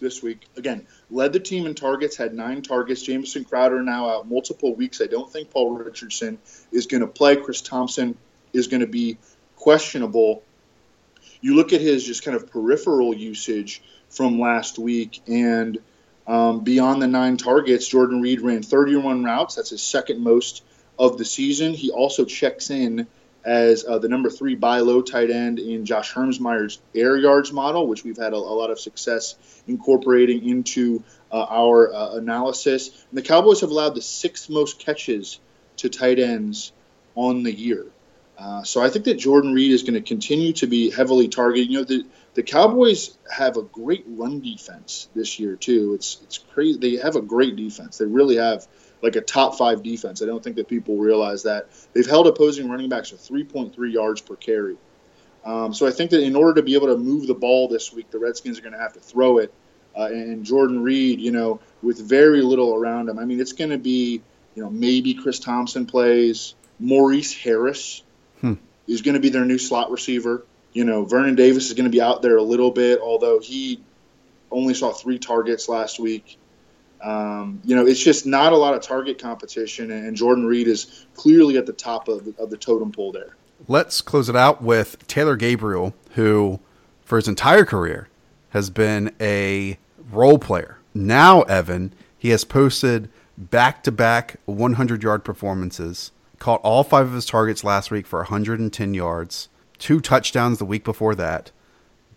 this 0.00 0.22
week. 0.22 0.46
Again, 0.56 0.86
led 1.10 1.32
the 1.32 1.40
team 1.40 1.66
in 1.66 1.74
targets, 1.74 2.16
had 2.16 2.34
nine 2.34 2.62
targets. 2.62 3.02
Jamison 3.02 3.44
Crowder 3.44 3.82
now 3.82 4.08
out 4.08 4.28
multiple 4.28 4.74
weeks. 4.74 5.00
I 5.00 5.06
don't 5.06 5.30
think 5.30 5.50
Paul 5.50 5.72
Richardson 5.72 6.38
is 6.72 6.86
going 6.86 7.02
to 7.02 7.06
play. 7.06 7.36
Chris 7.36 7.60
Thompson 7.60 8.16
is 8.52 8.68
going 8.68 8.80
to 8.80 8.86
be 8.86 9.18
questionable. 9.60 10.42
You 11.42 11.54
look 11.54 11.72
at 11.72 11.80
his 11.80 12.04
just 12.04 12.24
kind 12.24 12.36
of 12.36 12.50
peripheral 12.50 13.14
usage 13.14 13.82
from 14.08 14.40
last 14.40 14.78
week, 14.78 15.20
and 15.28 15.78
um, 16.26 16.64
beyond 16.64 17.00
the 17.02 17.06
nine 17.06 17.36
targets, 17.36 17.86
Jordan 17.86 18.20
Reed 18.22 18.40
ran 18.40 18.62
31 18.62 19.22
routes. 19.22 19.54
That's 19.54 19.70
his 19.70 19.82
second 19.82 20.20
most 20.20 20.64
of 20.98 21.18
the 21.18 21.24
season. 21.24 21.74
He 21.74 21.90
also 21.90 22.24
checks 22.24 22.70
in 22.70 23.06
as 23.44 23.86
uh, 23.86 23.98
the 23.98 24.08
number 24.08 24.28
three 24.28 24.54
buy 24.54 24.80
low 24.80 25.00
tight 25.00 25.30
end 25.30 25.58
in 25.58 25.86
Josh 25.86 26.12
Hermsmeyer's 26.12 26.80
air 26.94 27.16
yards 27.16 27.52
model, 27.52 27.86
which 27.86 28.04
we've 28.04 28.18
had 28.18 28.32
a, 28.32 28.36
a 28.36 28.54
lot 28.54 28.70
of 28.70 28.78
success 28.78 29.36
incorporating 29.66 30.46
into 30.46 31.02
uh, 31.32 31.46
our 31.48 31.92
uh, 31.92 32.16
analysis. 32.16 32.88
And 32.88 33.18
the 33.18 33.22
Cowboys 33.22 33.60
have 33.60 33.70
allowed 33.70 33.94
the 33.94 34.02
sixth 34.02 34.50
most 34.50 34.78
catches 34.78 35.38
to 35.78 35.88
tight 35.88 36.18
ends 36.18 36.72
on 37.14 37.42
the 37.42 37.52
year. 37.52 37.86
Uh, 38.40 38.62
so 38.62 38.82
I 38.82 38.88
think 38.88 39.04
that 39.04 39.18
Jordan 39.18 39.52
Reed 39.52 39.70
is 39.70 39.82
going 39.82 39.94
to 39.94 40.00
continue 40.00 40.54
to 40.54 40.66
be 40.66 40.90
heavily 40.90 41.28
targeted. 41.28 41.70
You 41.70 41.78
know, 41.80 41.84
the, 41.84 42.06
the 42.32 42.42
Cowboys 42.42 43.18
have 43.30 43.58
a 43.58 43.62
great 43.62 44.04
run 44.06 44.40
defense 44.40 45.08
this 45.14 45.38
year 45.38 45.56
too. 45.56 45.92
It's 45.94 46.18
it's 46.22 46.38
crazy. 46.38 46.78
They 46.78 46.96
have 47.02 47.16
a 47.16 47.20
great 47.20 47.56
defense. 47.56 47.98
They 47.98 48.06
really 48.06 48.36
have 48.36 48.66
like 49.02 49.16
a 49.16 49.20
top 49.20 49.56
five 49.58 49.82
defense. 49.82 50.22
I 50.22 50.26
don't 50.26 50.42
think 50.42 50.56
that 50.56 50.68
people 50.68 50.96
realize 50.96 51.42
that 51.42 51.68
they've 51.92 52.06
held 52.06 52.26
opposing 52.28 52.70
running 52.70 52.88
backs 52.88 53.10
to 53.10 53.16
3.3 53.16 53.92
yards 53.92 54.22
per 54.22 54.36
carry. 54.36 54.76
Um, 55.44 55.74
so 55.74 55.86
I 55.86 55.90
think 55.90 56.10
that 56.10 56.22
in 56.22 56.34
order 56.34 56.54
to 56.54 56.62
be 56.62 56.74
able 56.74 56.88
to 56.88 56.96
move 56.96 57.26
the 57.26 57.34
ball 57.34 57.68
this 57.68 57.92
week, 57.92 58.10
the 58.10 58.18
Redskins 58.18 58.58
are 58.58 58.62
going 58.62 58.74
to 58.74 58.78
have 58.78 58.94
to 58.94 59.00
throw 59.00 59.38
it. 59.38 59.52
Uh, 59.96 60.04
and 60.04 60.44
Jordan 60.44 60.82
Reed, 60.82 61.20
you 61.20 61.32
know, 61.32 61.60
with 61.82 62.00
very 62.00 62.42
little 62.42 62.74
around 62.74 63.08
him. 63.08 63.18
I 63.18 63.24
mean, 63.24 63.40
it's 63.40 63.52
going 63.52 63.70
to 63.70 63.78
be, 63.78 64.22
you 64.54 64.62
know, 64.62 64.70
maybe 64.70 65.14
Chris 65.14 65.38
Thompson 65.40 65.84
plays. 65.86 66.54
Maurice 66.78 67.34
Harris 67.34 68.02
hmm. 68.40 68.54
is 68.86 69.02
going 69.02 69.14
to 69.14 69.20
be 69.20 69.28
their 69.28 69.44
new 69.44 69.58
slot 69.58 69.90
receiver. 69.90 70.44
You 70.72 70.84
know, 70.84 71.04
Vernon 71.04 71.34
Davis 71.34 71.68
is 71.68 71.74
going 71.74 71.84
to 71.84 71.90
be 71.90 72.00
out 72.00 72.22
there 72.22 72.36
a 72.36 72.42
little 72.42 72.70
bit, 72.70 73.00
although 73.00 73.40
he 73.40 73.82
only 74.50 74.74
saw 74.74 74.92
three 74.92 75.18
targets 75.18 75.68
last 75.68 75.98
week. 75.98 76.38
Um, 77.02 77.60
you 77.64 77.74
know, 77.76 77.86
it's 77.86 78.02
just 78.02 78.26
not 78.26 78.52
a 78.52 78.56
lot 78.56 78.74
of 78.74 78.82
target 78.82 79.18
competition, 79.18 79.90
and 79.90 80.16
Jordan 80.16 80.44
Reed 80.44 80.68
is 80.68 81.06
clearly 81.14 81.56
at 81.56 81.66
the 81.66 81.72
top 81.72 82.08
of 82.08 82.24
the, 82.24 82.34
of 82.42 82.50
the 82.50 82.56
totem 82.56 82.92
pole 82.92 83.10
there. 83.12 83.36
Let's 83.68 84.00
close 84.00 84.28
it 84.28 84.36
out 84.36 84.62
with 84.62 85.06
Taylor 85.06 85.36
Gabriel, 85.36 85.94
who, 86.10 86.60
for 87.04 87.16
his 87.16 87.28
entire 87.28 87.64
career, 87.64 88.08
has 88.50 88.70
been 88.70 89.14
a 89.20 89.78
role 90.10 90.38
player. 90.38 90.78
Now, 90.94 91.42
Evan, 91.42 91.94
he 92.18 92.30
has 92.30 92.44
posted 92.44 93.08
back 93.36 93.82
to 93.84 93.92
back 93.92 94.36
100 94.44 95.02
yard 95.02 95.24
performances, 95.24 96.12
caught 96.40 96.60
all 96.62 96.82
five 96.82 97.06
of 97.06 97.12
his 97.12 97.26
targets 97.26 97.62
last 97.62 97.92
week 97.92 98.06
for 98.06 98.18
110 98.18 98.94
yards, 98.94 99.48
two 99.78 100.00
touchdowns 100.00 100.58
the 100.58 100.64
week 100.64 100.82
before 100.82 101.14
that, 101.14 101.52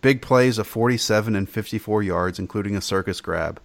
big 0.00 0.20
plays 0.20 0.58
of 0.58 0.66
47 0.66 1.36
and 1.36 1.48
54 1.48 2.02
yards, 2.02 2.38
including 2.40 2.74
a 2.74 2.80
circus 2.80 3.20
grab. 3.20 3.60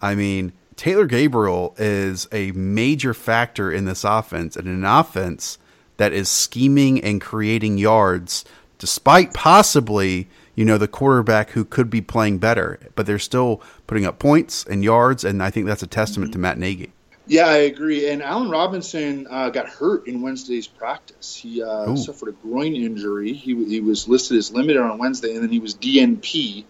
I 0.00 0.16
mean, 0.16 0.52
Taylor 0.74 1.06
Gabriel 1.06 1.74
is 1.78 2.26
a 2.32 2.52
major 2.52 3.14
factor 3.14 3.70
in 3.70 3.84
this 3.84 4.02
offense 4.02 4.56
and 4.56 4.66
an 4.66 4.84
offense 4.84 5.58
that 5.98 6.12
is 6.12 6.28
scheming 6.28 7.02
and 7.02 7.20
creating 7.20 7.78
yards 7.78 8.44
despite 8.78 9.34
possibly, 9.34 10.28
you 10.54 10.64
know, 10.64 10.78
the 10.78 10.88
quarterback 10.88 11.50
who 11.50 11.64
could 11.64 11.90
be 11.90 12.00
playing 12.00 12.38
better, 12.38 12.78
but 12.94 13.06
they're 13.06 13.18
still 13.18 13.60
putting 13.88 14.06
up 14.06 14.18
points 14.18 14.64
and 14.64 14.84
yards 14.84 15.24
and 15.24 15.42
I 15.42 15.50
think 15.50 15.66
that's 15.66 15.82
a 15.82 15.86
testament 15.86 16.30
mm-hmm. 16.30 16.40
to 16.40 16.42
Matt 16.42 16.58
Nagy. 16.58 16.92
Yeah, 17.28 17.46
I 17.46 17.56
agree. 17.58 18.08
And 18.08 18.22
Allen 18.22 18.48
Robinson 18.48 19.26
uh, 19.28 19.50
got 19.50 19.68
hurt 19.68 20.06
in 20.06 20.22
Wednesday's 20.22 20.66
practice. 20.66 21.36
He 21.36 21.62
uh, 21.62 21.94
suffered 21.94 22.30
a 22.30 22.32
groin 22.32 22.74
injury. 22.74 23.34
He, 23.34 23.54
he 23.66 23.80
was 23.80 24.08
listed 24.08 24.38
as 24.38 24.50
limited 24.50 24.80
on 24.80 24.96
Wednesday, 24.96 25.34
and 25.34 25.42
then 25.42 25.50
he 25.50 25.58
was 25.58 25.74
DNP 25.74 26.64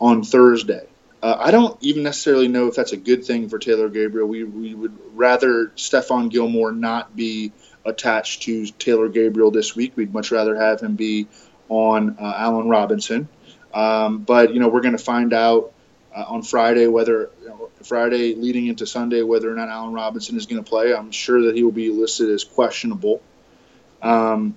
on 0.00 0.24
Thursday. 0.24 0.88
Uh, 1.22 1.36
I 1.38 1.52
don't 1.52 1.78
even 1.80 2.02
necessarily 2.02 2.48
know 2.48 2.66
if 2.66 2.74
that's 2.74 2.90
a 2.90 2.96
good 2.96 3.24
thing 3.24 3.48
for 3.48 3.60
Taylor 3.60 3.88
Gabriel. 3.88 4.26
We, 4.26 4.42
we 4.42 4.74
would 4.74 4.98
rather 5.14 5.68
Stephon 5.76 6.28
Gilmore 6.28 6.72
not 6.72 7.14
be 7.14 7.52
attached 7.84 8.42
to 8.42 8.66
Taylor 8.66 9.08
Gabriel 9.08 9.52
this 9.52 9.76
week. 9.76 9.92
We'd 9.96 10.12
much 10.12 10.32
rather 10.32 10.56
have 10.56 10.80
him 10.80 10.96
be 10.96 11.28
on 11.68 12.16
uh, 12.18 12.34
Allen 12.36 12.68
Robinson. 12.68 13.28
Um, 13.72 14.18
but, 14.18 14.52
you 14.52 14.58
know, 14.58 14.68
we're 14.68 14.80
going 14.80 14.96
to 14.96 15.02
find 15.02 15.32
out 15.32 15.72
uh, 16.14 16.24
on 16.26 16.42
Friday 16.42 16.88
whether 16.88 17.30
Friday 17.82 18.34
leading 18.34 18.66
into 18.66 18.86
Sunday 18.86 19.22
whether 19.22 19.50
or 19.50 19.54
not 19.54 19.68
Allen 19.68 19.92
Robinson 19.92 20.36
is 20.36 20.46
going 20.46 20.62
to 20.62 20.68
play. 20.68 20.94
I'm 20.94 21.10
sure 21.10 21.42
that 21.42 21.54
he 21.54 21.62
will 21.62 21.72
be 21.72 21.90
listed 21.90 22.30
as 22.30 22.44
questionable. 22.44 23.22
Um, 24.00 24.56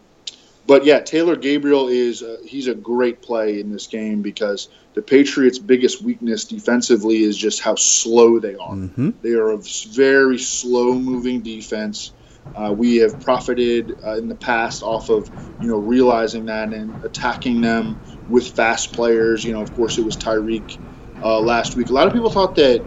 but 0.68 0.86
yeah, 0.86 1.00
Taylor 1.00 1.36
Gabriel 1.36 1.88
is 1.90 2.24
uh, 2.24 2.38
he's 2.46 2.68
a 2.68 2.76
great 2.76 3.22
play 3.22 3.60
in 3.60 3.72
this 3.72 3.88
game 3.88 4.22
because 4.22 4.70
the 4.96 5.02
Patriots' 5.02 5.60
biggest 5.60 6.02
weakness 6.02 6.46
defensively 6.46 7.24
is 7.24 7.38
just 7.38 7.62
how 7.62 7.76
slow 7.76 8.40
they 8.40 8.56
are. 8.56 8.74
Mm-hmm. 8.74 9.12
They 9.22 9.34
are 9.34 9.52
a 9.52 9.58
very 9.58 10.40
slow-moving 10.40 11.42
defense. 11.42 12.14
Uh, 12.56 12.74
we 12.76 12.98
have 12.98 13.20
profited 13.20 13.98
uh, 14.06 14.18
in 14.18 14.28
the 14.28 14.36
past 14.36 14.84
off 14.84 15.10
of 15.10 15.30
you 15.62 15.68
know 15.68 15.78
realizing 15.78 16.46
that 16.46 16.74
and 16.74 17.04
attacking 17.04 17.62
them 17.62 18.00
with 18.30 18.48
fast 18.48 18.94
players. 18.94 19.44
You 19.44 19.54
know, 19.54 19.62
of 19.62 19.74
course, 19.76 19.98
it 19.98 20.06
was 20.06 20.18
Tyreek 20.18 20.80
uh, 21.24 21.40
last 21.40 21.76
week. 21.76 21.90
A 21.90 21.94
lot 21.94 22.08
of 22.08 22.14
people 22.14 22.30
thought 22.30 22.56
that 22.56 22.84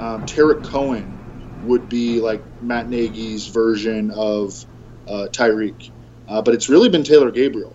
um, 0.00 0.26
Tarik 0.26 0.64
Cohen 0.64 1.18
would 1.64 1.88
be 1.88 2.20
like 2.20 2.42
Matt 2.62 2.88
Nagy's 2.88 3.46
version 3.48 4.10
of 4.10 4.64
uh, 5.08 5.28
Tyreek, 5.30 5.90
uh, 6.28 6.42
but 6.42 6.54
it's 6.54 6.68
really 6.68 6.88
been 6.88 7.04
Taylor 7.04 7.30
Gabriel. 7.30 7.74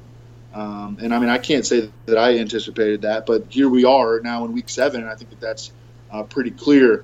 Um, 0.53 0.97
and 1.01 1.13
I 1.13 1.19
mean, 1.19 1.29
I 1.29 1.39
can't 1.39 1.65
say 1.65 1.89
that 2.05 2.17
I 2.17 2.37
anticipated 2.37 3.01
that, 3.01 3.25
but 3.25 3.47
here 3.49 3.67
we 3.67 3.85
are 3.85 4.19
now 4.19 4.45
in 4.45 4.53
week 4.53 4.69
seven, 4.69 5.01
and 5.01 5.09
I 5.09 5.15
think 5.15 5.31
that 5.31 5.39
that's 5.39 5.71
uh, 6.11 6.23
pretty 6.23 6.51
clear. 6.51 7.03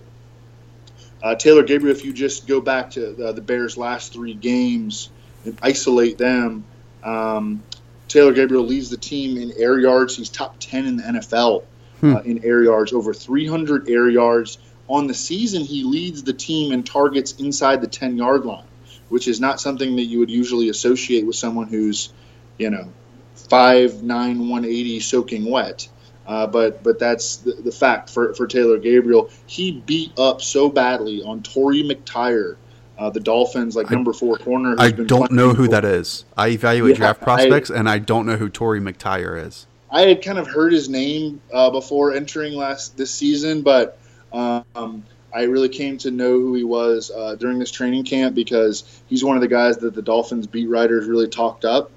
Uh, 1.22 1.36
Taylor 1.36 1.64
Gabriel, 1.64 1.96
if 1.96 2.06
you 2.06 2.14
just 2.14 2.48
go 2.48 2.62
back 2.62 2.92
to 2.92 3.12
the, 3.12 3.34
the, 3.34 3.42
Bears' 3.42 3.76
last 3.76 4.14
three 4.14 4.36
games 4.36 5.10
and 5.44 5.58
isolate 5.62 6.18
them, 6.18 6.64
um, 7.04 7.64
Taylor 8.08 8.32
Gabriel 8.32 8.64
leads 8.64 8.90
the 8.90 8.98
team 8.98 9.38
in 9.38 9.52
air 9.58 9.80
yards. 9.80 10.16
He's 10.16 10.30
top 10.30 10.56
10 10.60 10.86
in 10.86 10.98
the 10.98 11.04
NFL 11.04 11.64
hmm. 12.00 12.16
uh, 12.16 12.20
in 12.22 12.46
air 12.46 12.64
yards, 12.64 12.94
over 12.94 13.14
300 13.14 13.90
air 13.90 14.10
yards. 14.10 14.60
On 14.90 15.06
the 15.06 15.14
season, 15.14 15.64
he 15.64 15.84
leads 15.84 16.24
the 16.24 16.34
team 16.34 16.72
in 16.72 16.84
targets 16.84 17.34
inside 17.34 17.80
the 17.82 17.88
10 17.88 18.18
yard 18.18 18.44
line, 18.44 18.66
which 19.10 19.28
is 19.28 19.40
not 19.40 19.62
something 19.62 19.96
that 19.96 20.04
you 20.04 20.20
would 20.20 20.32
usually 20.32 20.70
associate 20.70 21.26
with 21.26 21.36
someone 21.36 21.68
who's, 21.68 22.12
you 22.58 22.72
know, 22.72 22.90
five 23.36 24.04
nine 24.04 24.50
one 24.50 24.66
eighty 24.66 25.00
soaking 25.00 25.50
wet. 25.50 25.88
Uh, 26.28 26.46
but 26.46 26.84
but 26.84 27.00
that's 27.00 27.38
the, 27.38 27.54
the, 27.54 27.72
fact 27.72 28.10
for, 28.10 28.34
for 28.36 28.46
Taylor 28.46 28.78
Gabriel. 28.78 29.30
He 29.48 29.72
beat 29.72 30.12
up 30.20 30.42
so 30.42 30.70
badly 30.70 31.24
on 31.24 31.42
Torry 31.42 31.82
McTyer, 31.82 32.58
uh, 33.00 33.10
the 33.10 33.20
Dolphins 33.20 33.76
like 33.76 33.92
I, 33.92 33.96
number 33.96 34.14
four 34.14 34.38
corner. 34.38 34.76
I 34.78 34.92
don't 34.92 35.32
know 35.32 35.54
who 35.54 35.68
that 35.70 35.86
is. 35.86 36.26
I 36.38 36.50
evaluate 36.50 36.92
yeah, 36.92 36.98
draft 36.98 37.22
prospects, 37.22 37.72
I, 37.72 37.78
and 37.78 37.90
I 37.90 37.98
don't 37.98 38.28
know 38.28 38.38
who 38.38 38.50
Torry 38.50 38.80
McTyer 38.80 39.44
is. 39.44 39.66
I 39.92 40.02
had 40.02 40.24
kind 40.24 40.38
of 40.38 40.48
heard 40.48 40.72
his 40.72 40.88
name 40.88 41.42
uh, 41.52 41.72
before 41.72 42.14
entering 42.14 42.54
last 42.54 42.96
this 42.96 43.12
season, 43.12 43.64
but 43.64 43.98
um, 44.34 45.04
I 45.34 45.44
really 45.44 45.70
came 45.70 45.98
to 46.00 46.12
know 46.12 46.32
who 46.32 46.56
he 46.56 46.64
was 46.64 47.12
uh, 47.12 47.36
during 47.36 47.60
this 47.60 47.72
training 47.72 48.04
camp 48.04 48.36
because 48.36 48.84
he's 49.08 49.24
one 49.24 49.36
of 49.38 49.42
the 49.42 49.48
guys 49.48 49.78
that 49.78 49.94
the 49.94 50.02
Dolphins 50.02 50.48
beat 50.48 50.68
writers 50.68 51.08
really 51.08 51.28
talked 51.28 51.66
up 51.66 51.92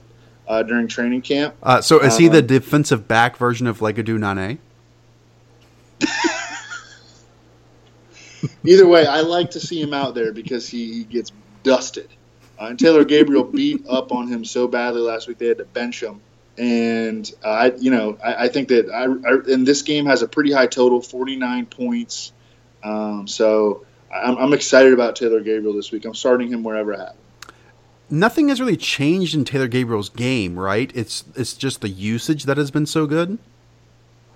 uh, 0.47 0.62
during 0.62 0.89
training 0.89 1.23
camp. 1.23 1.55
Uh, 1.62 1.81
so 1.81 2.01
is 2.01 2.17
he 2.19 2.29
the 2.29 2.39
Um, 2.41 2.47
defensive 2.47 3.09
back 3.09 3.37
version 3.37 3.67
of 3.67 3.79
Legadou 3.79 4.19
Nane? 4.19 4.59
Either 8.65 8.87
way, 8.87 9.07
I 9.07 9.21
like 9.21 9.53
to 9.53 9.61
see 9.61 9.81
him 9.81 9.95
out 9.95 10.15
there 10.15 10.33
because 10.33 10.69
he, 10.69 10.93
he 10.93 11.05
gets 11.05 11.31
dusted. 11.62 12.09
Uh, 12.61 12.67
and 12.67 12.79
Taylor 12.79 13.05
Gabriel 13.05 13.45
beat 13.45 13.85
up 13.89 14.12
on 14.12 14.29
him 14.29 14.45
so 14.45 14.69
badly 14.69 15.01
last 15.01 15.29
week 15.29 15.39
they 15.39 15.47
had 15.47 15.59
to 15.59 15.65
bench 15.65 16.03
him. 16.03 16.21
And 16.59 17.30
uh, 17.44 17.49
I, 17.49 17.73
you 17.78 17.90
know, 17.90 18.18
I, 18.23 18.44
I 18.44 18.49
think 18.49 18.68
that 18.68 18.90
I, 18.90 19.04
I 19.04 19.52
and 19.52 19.66
this 19.66 19.82
game 19.82 20.06
has 20.06 20.23
a 20.23 20.28
pretty 20.28 20.52
high 20.52 20.66
total, 20.66 21.00
forty 21.00 21.37
nine 21.37 21.66
points. 21.66 22.32
Um, 22.85 23.26
so 23.26 23.87
I'm, 24.14 24.37
I'm 24.37 24.52
excited 24.52 24.92
about 24.92 25.16
Taylor 25.16 25.40
Gabriel 25.40 25.73
this 25.75 25.90
week. 25.92 26.04
I'm 26.04 26.14
starting 26.14 26.49
him 26.49 26.62
wherever 26.62 26.94
I 26.94 26.99
have. 26.99 27.16
Nothing 28.11 28.49
has 28.50 28.61
really 28.61 28.76
changed 28.76 29.35
in 29.35 29.44
Taylor 29.47 29.68
Gabriel's 29.68 30.11
game, 30.11 30.59
right? 30.59 30.92
It's 30.94 31.25
it's 31.35 31.54
just 31.54 31.80
the 31.80 31.88
usage 31.88 32.44
that 32.44 32.59
has 32.59 32.71
been 32.71 32.85
so 32.87 33.06
good. 33.06 33.38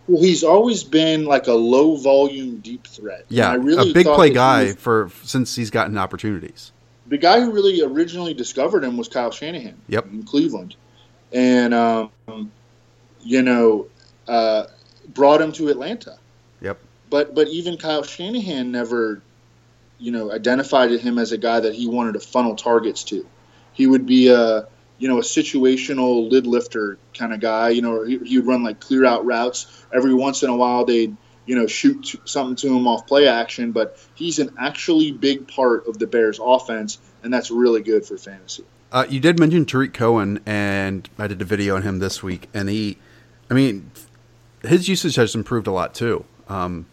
Well, 0.08 0.22
he's 0.22 0.44
always 0.44 0.84
been 0.84 1.24
like 1.26 1.48
a 1.48 1.52
low 1.52 1.96
volume 1.96 2.60
deep 2.60 2.86
threat. 2.86 3.26
Yeah, 3.28 3.50
I 3.50 3.54
really 3.56 3.90
a 3.90 3.92
big 3.92 4.06
play 4.06 4.30
guy 4.30 4.64
was- 4.66 4.76
for 4.76 5.10
since 5.24 5.54
he's 5.56 5.68
gotten 5.70 5.98
opportunities. 5.98 6.72
the 7.08 7.18
guy 7.18 7.40
who 7.40 7.50
really 7.52 7.82
originally 7.82 8.32
discovered 8.32 8.82
him 8.84 8.96
was 8.96 9.08
Kyle 9.08 9.30
Shanahan 9.30 9.76
Yep. 9.88 10.06
in 10.06 10.22
Cleveland, 10.22 10.76
and 11.32 11.74
um, 11.74 12.10
you 13.20 13.42
know 13.42 13.86
uh, 14.28 14.64
brought 15.08 15.40
him 15.40 15.52
to 15.52 15.68
Atlanta. 15.68 16.18
Yep. 16.60 16.78
But 17.10 17.34
but 17.34 17.48
even 17.48 17.76
Kyle 17.76 18.02
Shanahan 18.02 18.70
never, 18.72 19.22
you 19.98 20.12
know, 20.12 20.32
identified 20.32 20.90
him 20.90 21.18
as 21.18 21.32
a 21.32 21.38
guy 21.38 21.60
that 21.60 21.74
he 21.74 21.86
wanted 21.86 22.12
to 22.12 22.20
funnel 22.20 22.56
targets 22.56 23.04
to. 23.04 23.26
He 23.72 23.86
would 23.86 24.06
be 24.06 24.28
a 24.28 24.68
you 24.98 25.08
know 25.08 25.18
a 25.18 25.22
situational 25.22 26.30
lid 26.30 26.46
lifter 26.46 26.98
kind 27.14 27.32
of 27.32 27.40
guy. 27.40 27.70
You 27.70 27.82
know, 27.82 28.04
he, 28.04 28.18
he 28.18 28.38
would 28.38 28.46
run 28.46 28.62
like 28.62 28.80
clear 28.80 29.04
out 29.04 29.24
routes. 29.24 29.84
Every 29.92 30.14
once 30.14 30.42
in 30.42 30.50
a 30.50 30.56
while, 30.56 30.84
they'd 30.84 31.16
you 31.44 31.56
know 31.56 31.66
shoot 31.66 32.16
something 32.24 32.56
to 32.56 32.76
him 32.76 32.86
off 32.86 33.06
play 33.06 33.28
action. 33.28 33.72
But 33.72 33.98
he's 34.14 34.38
an 34.38 34.54
actually 34.58 35.12
big 35.12 35.48
part 35.48 35.86
of 35.86 35.98
the 35.98 36.06
Bears' 36.06 36.40
offense, 36.42 36.98
and 37.22 37.32
that's 37.32 37.50
really 37.50 37.82
good 37.82 38.04
for 38.04 38.16
fantasy. 38.16 38.64
Uh, 38.92 39.04
you 39.08 39.20
did 39.20 39.38
mention 39.38 39.66
Tarik 39.66 39.92
Cohen, 39.92 40.40
and 40.46 41.08
I 41.18 41.26
did 41.26 41.42
a 41.42 41.44
video 41.44 41.76
on 41.76 41.82
him 41.82 41.98
this 41.98 42.22
week, 42.22 42.48
and 42.54 42.68
he, 42.68 42.98
I 43.50 43.54
mean, 43.54 43.90
his 44.62 44.88
usage 44.88 45.16
has 45.16 45.34
improved 45.34 45.66
a 45.66 45.72
lot 45.72 45.92
too, 45.92 46.24
um, 46.48 46.86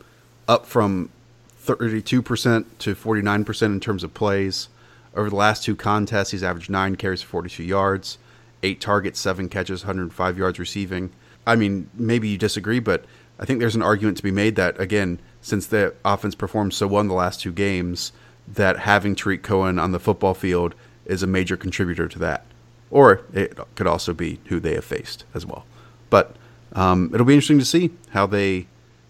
up 0.48 0.66
from 0.66 1.10
thirty-two 1.58 2.22
percent 2.22 2.80
to 2.80 2.96
forty-nine 2.96 3.46
percent 3.46 3.74
in 3.74 3.80
terms 3.80 4.04
of 4.04 4.14
plays. 4.14 4.70
Over 5.16 5.30
the 5.30 5.36
last 5.36 5.64
two 5.64 5.76
contests, 5.76 6.32
he's 6.32 6.44
averaged 6.44 6.70
nine 6.70 6.96
carries 6.96 7.22
for 7.22 7.30
forty-two 7.30 7.64
yards, 7.64 8.18
eight 8.64 8.82
targets, 8.82 9.20
seven 9.20 9.48
catches, 9.48 9.86
one 9.86 9.96
hundred 9.96 10.14
five 10.14 10.38
yards 10.38 10.58
receiving. 10.58 11.12
I 11.46 11.56
mean, 11.56 11.90
maybe 11.94 12.28
you 12.28 12.38
disagree, 12.38 12.80
but 12.80 13.06
I 13.40 13.46
think 13.46 13.60
there's 13.60 13.76
an 13.76 13.84
argument 13.84 14.18
to 14.18 14.24
be 14.24 14.32
made 14.32 14.56
that 14.56 14.80
again, 14.80 15.20
since 15.42 15.68
the 15.68 15.94
offense 16.04 16.34
performed 16.34 16.74
so 16.74 16.88
well 16.88 17.02
in 17.02 17.08
the 17.08 17.14
last 17.14 17.42
two 17.42 17.52
games, 17.52 18.12
that 18.48 18.80
having 18.80 19.16
Tarik 19.16 19.44
Cohen 19.44 19.78
on 19.78 19.92
the 19.92 20.00
football 20.00 20.34
field 20.34 20.74
is 21.06 21.24
a 21.24 21.28
major 21.28 21.58
contributor 21.58 22.08
to 22.08 22.20
that. 22.20 22.46
Or 22.90 23.22
it 23.34 23.58
could 23.76 23.88
also 23.88 24.14
be 24.14 24.40
who 24.46 24.60
they 24.60 24.76
have 24.76 24.86
faced 24.86 25.26
as 25.34 25.46
well. 25.46 25.66
But 26.10 26.36
um, 26.74 27.10
it'll 27.14 27.26
be 27.26 27.34
interesting 27.34 27.60
to 27.60 27.66
see 27.66 27.92
how 28.10 28.26
they 28.28 28.68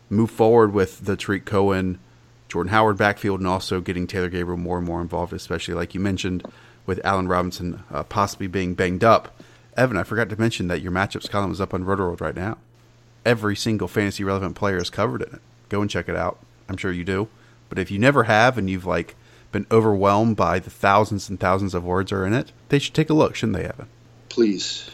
move 0.10 0.32
forward 0.32 0.74
with 0.74 1.06
the 1.06 1.18
Tarik 1.18 1.46
Cohen, 1.46 2.00
Jordan 2.48 2.72
Howard 2.72 2.98
backfield, 2.98 3.40
and 3.40 3.48
also 3.48 3.82
getting 3.82 4.08
Taylor 4.08 4.30
Gabriel 4.30 4.58
more 4.58 4.78
and 4.78 4.86
more 4.86 5.02
involved, 5.02 5.34
especially 5.34 5.74
like 5.74 5.94
you 5.94 6.00
mentioned 6.00 6.44
with 6.86 7.02
Allen 7.04 7.28
Robinson 7.28 7.84
uh, 7.92 8.04
possibly 8.04 8.48
being 8.48 8.74
banged 8.74 9.04
up. 9.04 9.42
Evan, 9.76 9.98
I 9.98 10.04
forgot 10.04 10.30
to 10.30 10.40
mention 10.40 10.68
that 10.68 10.82
your 10.82 10.92
matchups 10.92 11.30
column 11.30 11.52
is 11.52 11.60
up 11.60 11.74
on 11.74 11.84
Roto-World 11.84 12.22
right 12.22 12.36
now. 12.36 12.58
Every 13.26 13.56
single 13.56 13.88
fantasy 13.88 14.24
relevant 14.24 14.56
player 14.56 14.78
is 14.78 14.90
covered 14.90 15.24
in 15.24 15.36
it. 15.36 15.42
Go 15.70 15.82
and 15.82 15.90
check 15.90 16.08
it 16.08 16.16
out. 16.16 16.40
I'm 16.70 16.78
sure 16.78 16.92
you 16.92 17.04
do. 17.04 17.28
But 17.70 17.80
if 17.80 17.90
you 17.90 17.98
never 17.98 18.24
have 18.24 18.58
and 18.58 18.70
you've 18.70 18.86
like 18.86 19.15
been 19.54 19.68
overwhelmed 19.72 20.36
by 20.36 20.60
the 20.60 20.70
thousands 20.70 21.30
and 21.30 21.39
thousands 21.39 21.74
of 21.74 21.86
words 21.86 22.12
are 22.12 22.26
in 22.26 22.34
it, 22.34 22.52
they 22.68 22.80
should 22.80 22.94
take 22.94 23.10
a 23.10 23.13
look, 23.13 23.36
shouldn't 23.36 23.58
they, 23.58 23.63
Evan? 23.63 23.88
Please. 24.28 24.89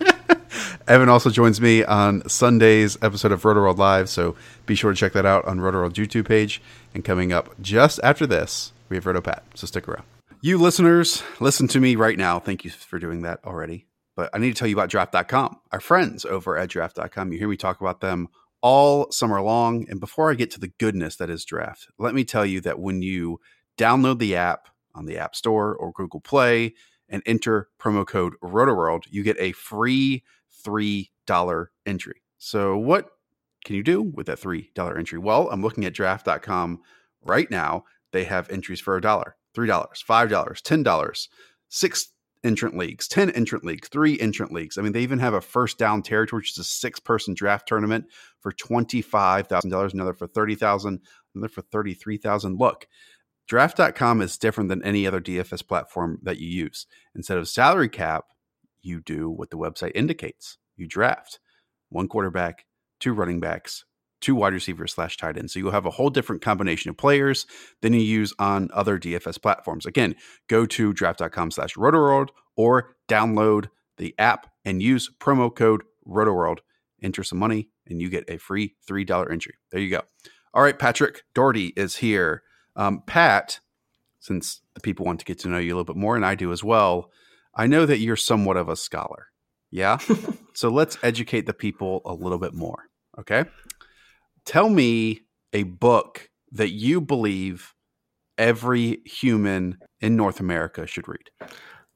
Evan 0.86 1.08
also 1.08 1.30
joins 1.30 1.60
me 1.60 1.82
on 1.82 2.28
Sunday's 2.28 2.96
episode 3.02 3.32
of 3.32 3.44
Roto 3.44 3.60
World 3.60 3.78
Live, 3.78 4.08
so 4.08 4.36
be 4.66 4.76
sure 4.76 4.92
to 4.92 4.96
check 4.96 5.12
that 5.14 5.26
out 5.26 5.44
on 5.46 5.60
Roto 5.60 5.78
World 5.78 5.94
YouTube 5.94 6.28
page. 6.28 6.62
And 6.94 7.04
coming 7.04 7.32
up 7.32 7.60
just 7.60 7.98
after 8.04 8.26
this, 8.26 8.72
we 8.88 8.96
have 8.96 9.06
Roto 9.06 9.20
Pat, 9.20 9.42
so 9.54 9.66
stick 9.66 9.88
around. 9.88 10.04
You 10.42 10.58
listeners, 10.58 11.22
listen 11.38 11.68
to 11.68 11.80
me 11.80 11.96
right 11.96 12.16
now. 12.16 12.38
Thank 12.38 12.64
you 12.64 12.70
for 12.70 12.98
doing 12.98 13.22
that 13.22 13.40
already. 13.44 13.86
But 14.16 14.30
I 14.34 14.38
need 14.38 14.54
to 14.54 14.58
tell 14.58 14.68
you 14.68 14.76
about 14.76 14.90
draft.com, 14.90 15.60
our 15.72 15.80
friends 15.80 16.24
over 16.24 16.56
at 16.56 16.68
draft.com. 16.68 17.32
You 17.32 17.38
hear 17.38 17.48
me 17.48 17.56
talk 17.56 17.80
about 17.80 18.00
them 18.00 18.28
all 18.62 19.10
summer 19.10 19.40
long. 19.40 19.86
And 19.88 20.00
before 20.00 20.30
I 20.30 20.34
get 20.34 20.50
to 20.52 20.60
the 20.60 20.72
goodness 20.78 21.16
that 21.16 21.30
is 21.30 21.44
draft, 21.44 21.88
let 21.98 22.14
me 22.14 22.24
tell 22.24 22.44
you 22.44 22.60
that 22.62 22.78
when 22.78 23.02
you 23.02 23.40
download 23.80 24.18
the 24.18 24.36
app 24.36 24.68
on 24.94 25.06
the 25.06 25.16
App 25.16 25.34
Store 25.34 25.74
or 25.74 25.92
Google 25.92 26.20
Play 26.20 26.74
and 27.08 27.22
enter 27.24 27.68
promo 27.80 28.06
code 28.06 28.34
RotoWorld, 28.42 29.04
you 29.10 29.22
get 29.22 29.36
a 29.40 29.52
free 29.52 30.22
$3 30.64 31.66
entry. 31.86 32.22
So, 32.38 32.76
what 32.76 33.10
can 33.64 33.76
you 33.76 33.82
do 33.82 34.02
with 34.02 34.26
that 34.26 34.40
$3 34.40 34.98
entry? 34.98 35.18
Well, 35.18 35.48
I'm 35.50 35.62
looking 35.62 35.84
at 35.84 35.94
draft.com 35.94 36.80
right 37.22 37.50
now. 37.50 37.84
They 38.12 38.24
have 38.24 38.50
entries 38.50 38.80
for 38.80 38.96
a 38.96 39.00
dollar, 39.00 39.36
$3, 39.56 39.68
$5, 39.68 40.28
$10, 40.28 41.28
six 41.68 42.08
entrant 42.42 42.76
leagues, 42.76 43.06
10 43.08 43.30
entrant 43.30 43.64
leagues, 43.64 43.88
three 43.88 44.18
entrant 44.18 44.52
leagues. 44.52 44.78
I 44.78 44.82
mean, 44.82 44.92
they 44.92 45.02
even 45.02 45.18
have 45.18 45.34
a 45.34 45.40
first 45.40 45.78
down 45.78 46.02
territory, 46.02 46.40
which 46.40 46.52
is 46.52 46.58
a 46.58 46.64
six 46.64 46.98
person 46.98 47.34
draft 47.34 47.68
tournament 47.68 48.06
for 48.40 48.52
$25,000, 48.52 49.92
another 49.92 50.14
for 50.14 50.26
30000 50.26 51.00
another 51.34 51.48
for 51.48 51.62
33000 51.62 52.58
Look, 52.58 52.86
draft.com 53.50 54.20
is 54.22 54.38
different 54.38 54.68
than 54.68 54.80
any 54.84 55.08
other 55.08 55.20
DFS 55.20 55.66
platform 55.66 56.20
that 56.22 56.38
you 56.38 56.46
use. 56.46 56.86
Instead 57.16 57.36
of 57.36 57.48
salary 57.48 57.88
cap, 57.88 58.26
you 58.80 59.00
do 59.00 59.28
what 59.28 59.50
the 59.50 59.58
website 59.58 59.90
indicates. 59.96 60.56
You 60.76 60.86
draft 60.86 61.40
one 61.88 62.06
quarterback, 62.06 62.64
two 63.00 63.12
running 63.12 63.40
backs, 63.40 63.84
two 64.20 64.36
wide 64.36 64.52
receivers 64.52 64.92
slash 64.92 65.16
tight 65.16 65.36
ends. 65.36 65.52
So 65.52 65.58
you'll 65.58 65.72
have 65.72 65.84
a 65.84 65.90
whole 65.90 66.10
different 66.10 66.42
combination 66.42 66.90
of 66.90 66.96
players 66.96 67.44
than 67.82 67.92
you 67.92 67.98
use 67.98 68.32
on 68.38 68.70
other 68.72 69.00
DFS 69.00 69.42
platforms. 69.42 69.84
Again, 69.84 70.14
go 70.48 70.64
to 70.66 70.92
draft.com 70.92 71.50
slash 71.50 71.74
rotoworld 71.74 72.28
or 72.56 72.94
download 73.08 73.68
the 73.96 74.14
app 74.16 74.46
and 74.64 74.80
use 74.80 75.10
promo 75.18 75.52
code 75.52 75.82
rotoworld. 76.06 76.58
Enter 77.02 77.24
some 77.24 77.40
money 77.40 77.68
and 77.84 78.00
you 78.00 78.10
get 78.10 78.30
a 78.30 78.36
free 78.36 78.76
$3 78.88 79.32
entry. 79.32 79.54
There 79.72 79.80
you 79.80 79.90
go. 79.90 80.02
All 80.54 80.62
right, 80.62 80.78
Patrick 80.78 81.24
Doherty 81.34 81.72
is 81.76 81.96
here. 81.96 82.44
Um, 82.76 83.02
Pat, 83.06 83.60
since 84.20 84.60
the 84.74 84.80
people 84.80 85.06
want 85.06 85.20
to 85.20 85.24
get 85.24 85.38
to 85.40 85.48
know 85.48 85.58
you 85.58 85.68
a 85.68 85.76
little 85.76 85.84
bit 85.84 86.00
more, 86.00 86.16
and 86.16 86.24
I 86.24 86.34
do 86.34 86.52
as 86.52 86.62
well, 86.62 87.10
I 87.54 87.66
know 87.66 87.86
that 87.86 87.98
you're 87.98 88.16
somewhat 88.16 88.56
of 88.56 88.68
a 88.68 88.76
scholar. 88.76 89.26
Yeah. 89.70 89.98
so 90.54 90.68
let's 90.68 90.98
educate 91.02 91.46
the 91.46 91.52
people 91.52 92.02
a 92.04 92.12
little 92.12 92.38
bit 92.38 92.54
more. 92.54 92.84
Okay. 93.18 93.44
Tell 94.44 94.68
me 94.68 95.22
a 95.52 95.64
book 95.64 96.30
that 96.52 96.70
you 96.70 97.00
believe 97.00 97.74
every 98.38 99.02
human 99.04 99.78
in 100.00 100.16
North 100.16 100.40
America 100.40 100.86
should 100.86 101.06
read. 101.08 101.30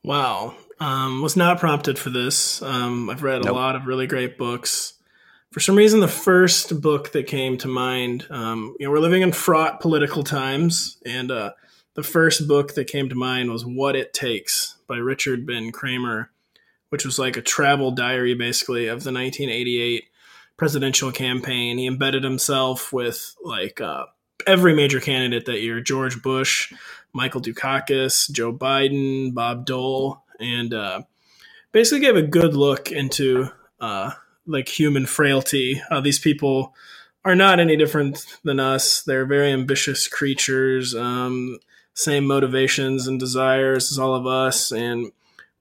Wow. 0.02 0.54
Um, 0.80 1.22
was 1.22 1.36
not 1.36 1.58
prompted 1.58 1.98
for 1.98 2.10
this. 2.10 2.60
Um, 2.62 3.08
I've 3.08 3.22
read 3.22 3.44
a 3.46 3.52
lot 3.52 3.74
of 3.74 3.86
really 3.86 4.06
great 4.06 4.36
books. 4.36 4.94
For 5.54 5.60
some 5.60 5.76
reason, 5.76 6.00
the 6.00 6.08
first 6.08 6.80
book 6.80 7.12
that 7.12 7.28
came 7.28 7.56
to 7.58 7.68
mind, 7.68 8.26
um, 8.28 8.74
you 8.80 8.86
know, 8.86 8.90
we're 8.90 8.98
living 8.98 9.22
in 9.22 9.30
fraught 9.30 9.78
political 9.78 10.24
times, 10.24 10.96
and 11.06 11.30
uh, 11.30 11.52
the 11.94 12.02
first 12.02 12.48
book 12.48 12.74
that 12.74 12.88
came 12.88 13.08
to 13.08 13.14
mind 13.14 13.52
was 13.52 13.64
What 13.64 13.94
It 13.94 14.12
Takes 14.12 14.78
by 14.88 14.96
Richard 14.96 15.46
Ben 15.46 15.70
Cramer, 15.70 16.32
which 16.88 17.04
was 17.04 17.20
like 17.20 17.36
a 17.36 17.40
travel 17.40 17.92
diary 17.92 18.34
basically 18.34 18.88
of 18.88 19.04
the 19.04 19.12
1988 19.12 20.06
presidential 20.56 21.12
campaign. 21.12 21.78
He 21.78 21.86
embedded 21.86 22.24
himself 22.24 22.92
with 22.92 23.36
like 23.44 23.80
uh, 23.80 24.06
every 24.48 24.74
major 24.74 24.98
candidate 24.98 25.46
that 25.46 25.62
year 25.62 25.80
George 25.80 26.20
Bush, 26.20 26.72
Michael 27.12 27.40
Dukakis, 27.40 28.28
Joe 28.28 28.52
Biden, 28.52 29.32
Bob 29.32 29.66
Dole, 29.66 30.20
and 30.40 30.74
uh, 30.74 31.02
basically 31.70 32.00
gave 32.00 32.16
a 32.16 32.22
good 32.22 32.56
look 32.56 32.90
into 32.90 33.52
uh, 33.80 34.10
like 34.46 34.68
human 34.68 35.06
frailty. 35.06 35.82
How 35.90 36.00
these 36.00 36.18
people 36.18 36.74
are 37.24 37.34
not 37.34 37.60
any 37.60 37.76
different 37.76 38.24
than 38.44 38.60
us. 38.60 39.02
They're 39.02 39.26
very 39.26 39.50
ambitious 39.50 40.06
creatures, 40.08 40.94
um, 40.94 41.58
same 41.94 42.26
motivations 42.26 43.06
and 43.06 43.18
desires 43.18 43.90
as 43.90 43.98
all 43.98 44.14
of 44.14 44.26
us, 44.26 44.70
and 44.72 45.12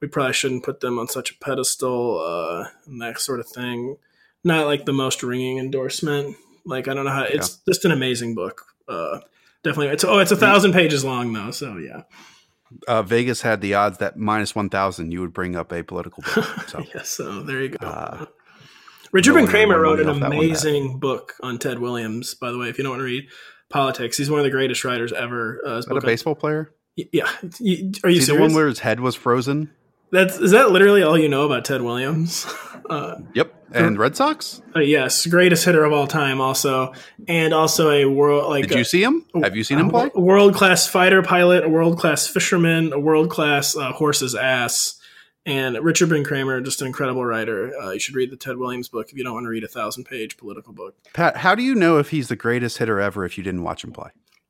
we 0.02 0.08
probably 0.08 0.34
shouldn't 0.34 0.63
put 0.63 0.82
them 0.82 1.00
on 1.00 1.08
such 1.08 1.32
a 1.32 1.36
pedestal 1.36 2.19
uh, 2.19 2.67
and 2.86 3.02
that 3.02 3.19
sort 3.19 3.39
of 3.39 3.48
thing. 3.48 3.98
Not 4.43 4.65
like 4.65 4.86
the 4.86 4.93
most 4.93 5.24
ringing 5.24 5.58
endorsement. 5.58 6.36
Like 6.65 6.88
I 6.88 6.93
don't 6.93 7.06
know 7.06 7.12
how. 7.12 7.24
It's 7.24 7.58
just 7.67 7.86
an 7.86 7.91
amazing 7.91 8.36
book. 8.36 8.65
Uh, 8.88 9.19
definitely. 9.63 9.93
It's 9.93 10.04
oh, 10.04 10.19
it's 10.19 10.32
a 10.32 10.36
thousand 10.36 10.74
pages 10.74 11.06
long 11.06 11.32
though. 11.32 11.52
So 11.52 11.78
yeah. 11.78 12.02
uh, 12.88 13.04
Vegas 13.04 13.41
had 13.41 13.62
the 13.62 13.76
odds 13.76 14.00
that 14.00 14.17
minus 14.17 14.54
one 14.54 14.69
thousand 14.69 15.13
you 15.13 15.22
would 15.22 15.34
bring 15.34 15.56
up 15.56 15.72
a 15.72 15.84
political 15.84 16.24
book. 16.24 16.46
So 16.67 16.84
yes, 16.93 17.10
so 17.10 17.41
there 17.41 17.62
you 17.62 17.69
go. 17.69 17.88
Uh, 17.88 18.26
Richard 19.13 19.34
no 19.34 19.38
Ben 19.41 19.47
Cramer 19.47 19.80
wrote 19.80 19.99
an 20.02 20.10
amazing 20.10 20.99
book 20.99 21.34
on 21.41 21.58
Ted 21.60 21.80
Williams. 21.80 22.34
By 22.34 22.52
the 22.52 22.58
way, 22.58 22.67
if 22.67 22.78
you 22.78 22.84
don't 22.84 22.91
want 22.91 22.99
to 23.02 23.06
read 23.06 23.30
politics, 23.69 24.17
he's 24.17 24.30
one 24.30 24.39
of 24.39 24.43
the 24.43 24.52
greatest 24.52 24.84
writers 24.84 25.13
ever. 25.13 25.62
Uh, 25.65 25.82
a 25.88 25.93
on- 25.95 26.02
baseball 26.02 26.36
player? 26.36 26.73
Yeah, 26.95 27.23
are 27.23 27.39
you 27.60 27.91
Is 28.04 28.28
he 28.28 28.36
the 28.36 28.39
one 28.39 28.54
where 28.54 28.67
his 28.67 28.80
head 28.80 28.99
was 28.99 29.15
frozen? 29.15 29.71
That's 30.12 30.38
is 30.38 30.52
that 30.52 30.69
literally 30.71 31.02
all 31.02 31.17
you 31.17 31.28
know 31.30 31.45
about 31.45 31.63
Ted 31.65 31.82
Williams? 31.82 32.45
Uh, 32.89 33.15
Yep. 33.34 33.54
And 33.71 33.97
Red 33.97 34.17
Sox? 34.17 34.62
uh, 34.76 34.82
yes, 34.82 35.26
greatest 35.26 35.63
hitter 35.63 35.86
of 35.86 35.93
all 35.93 36.06
time, 36.06 36.41
also, 36.41 36.91
and 37.30 37.54
also 37.54 37.89
a 37.89 38.04
world 38.04 38.49
like 38.49 38.67
Did 38.67 38.78
you 38.78 38.84
see 38.84 39.02
him? 39.02 39.26
Have 39.41 39.56
you 39.56 39.63
seen 39.63 39.80
him 39.80 39.89
play? 39.89 40.12
World 40.13 40.54
class 40.54 40.86
fighter 40.86 41.21
pilot, 41.23 41.63
a 41.63 41.69
world 41.69 41.97
class 41.97 42.28
fisherman, 42.28 42.91
a 42.91 42.99
world 42.99 43.30
class 43.30 43.78
uh, 43.78 43.93
horse's 43.93 44.36
ass, 44.36 44.99
and 45.46 45.78
Richard 45.84 46.10
Ben 46.10 46.24
Cramer, 46.24 46.62
just 46.62 46.82
an 46.82 46.88
incredible 46.88 47.26
writer. 47.26 47.76
Uh, 47.78 47.92
you 47.92 48.00
should 48.00 48.16
read 48.16 48.32
the 48.32 48.38
Ted 48.38 48.58
Williams 48.58 48.88
book 48.88 49.10
if 49.10 49.18
you 49.18 49.24
don't 49.24 49.34
want 49.34 49.46
to 49.46 49.50
read 49.50 49.64
a 49.64 49.68
thousand 49.68 50.06
page 50.06 50.38
political 50.38 50.74
book. 50.74 50.96
Pat, 51.14 51.38
how 51.38 51.56
do 51.56 51.64
you 51.64 51.76
know 51.76 51.98
if 51.98 52.10
he's 52.10 52.30
the 52.30 52.36
greatest 52.36 52.78
hitter 52.78 53.00
ever 53.00 53.26
if 53.26 53.38
you 53.38 53.44
didn't 53.44 53.64
watch 53.64 53.84
him 53.84 53.92
play? 53.92 54.10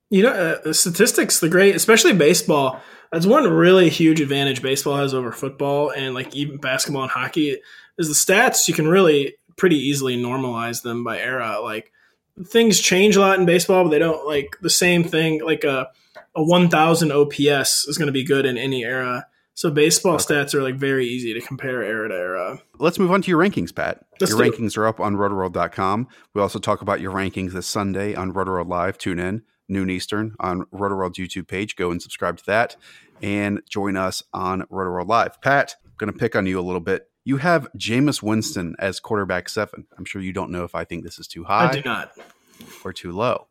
You 0.10 0.24
know, 0.24 0.60
uh, 0.66 0.74
statistics, 0.74 1.40
the 1.40 1.50
great, 1.50 1.76
especially 1.76 2.14
baseball. 2.14 2.80
That's 3.12 3.26
one 3.26 3.50
really 3.50 3.90
huge 3.90 4.22
advantage 4.22 4.62
baseball 4.62 4.98
has 4.98 5.14
over 5.14 5.32
football 5.32 5.92
and 5.92 6.14
like 6.14 6.36
even 6.36 6.58
basketball 6.58 7.04
and 7.04 7.12
hockey 7.12 7.58
is 7.98 8.08
the 8.08 8.14
stats. 8.14 8.68
You 8.68 8.74
can 8.74 8.88
really 8.88 9.36
pretty 9.58 9.78
easily 9.78 10.16
normalize 10.16 10.84
them 10.84 11.04
by 11.04 11.20
era. 11.20 11.60
Like 11.62 11.92
things 12.46 12.80
change 12.80 13.16
a 13.16 13.20
lot 13.20 13.40
in 13.40 13.46
baseball, 13.46 13.84
but 13.84 13.90
they 13.90 14.00
don't 14.00 14.28
like 14.28 14.58
the 14.62 14.70
same 14.70 15.04
thing. 15.04 15.44
Like 15.44 15.64
a 15.64 15.90
a 16.36 16.44
one 16.44 16.70
thousand 16.70 17.12
OPS 17.12 17.88
is 17.88 17.98
going 17.98 18.08
to 18.08 18.12
be 18.12 18.24
good 18.24 18.46
in 18.46 18.58
any 18.58 18.84
era. 18.84 19.28
So 19.56 19.70
baseball 19.70 20.18
stats 20.18 20.54
are 20.56 20.64
like 20.64 20.76
very 20.76 21.06
easy 21.08 21.34
to 21.34 21.42
compare 21.42 21.84
era 21.84 22.10
to 22.10 22.16
era. 22.16 22.60
Let's 22.80 22.98
move 22.98 23.12
on 23.12 23.22
to 23.22 23.30
your 23.30 23.40
rankings, 23.40 23.74
Pat. 23.74 24.04
Let's 24.20 24.32
your 24.32 24.42
do 24.42 24.50
it. 24.52 24.56
rankings 24.58 24.78
are 24.78 24.88
up 24.88 25.00
on 25.00 25.16
rotoworld.com. 25.16 26.08
We 26.34 26.42
also 26.42 26.60
talk 26.60 26.82
about 26.82 27.02
your 27.02 27.12
rankings 27.14 27.52
this 27.52 27.68
Sunday 27.68 28.16
on 28.16 28.34
Rotoworld 28.34 28.68
Live. 28.68 28.98
Tune 28.98 29.20
in, 29.20 29.44
noon 29.70 29.90
Eastern, 29.92 30.36
on 30.40 30.64
Rotoworld's 30.74 31.20
YouTube 31.20 31.48
page. 31.48 31.76
Go 31.76 31.92
and 31.92 32.02
subscribe 32.02 32.38
to 32.38 32.46
that 32.48 32.76
and 33.22 33.62
join 33.70 33.96
us 33.96 34.24
on 34.34 34.64
Rotoworld 34.72 35.08
Live. 35.08 35.40
Pat, 35.42 35.76
I'm 35.86 35.92
going 35.98 36.12
to 36.12 36.18
pick 36.18 36.36
on 36.36 36.46
you 36.48 36.60
a 36.60 36.62
little 36.62 36.82
bit. 36.82 37.10
You 37.24 37.38
have 37.38 37.68
Jameis 37.78 38.22
Winston 38.24 38.76
as 38.80 39.00
quarterback 39.00 39.48
seven. 39.50 39.86
I'm 39.98 40.04
sure 40.06 40.22
you 40.22 40.34
don't 40.34 40.52
know 40.52 40.64
if 40.64 40.74
I 40.76 40.84
think 40.84 41.04
this 41.04 41.20
is 41.20 41.28
too 41.28 41.44
high 41.46 41.70
I 41.70 41.72
do 41.74 41.82
not. 41.86 42.12
or 42.84 42.92
too 42.92 43.12
low. 43.12 43.48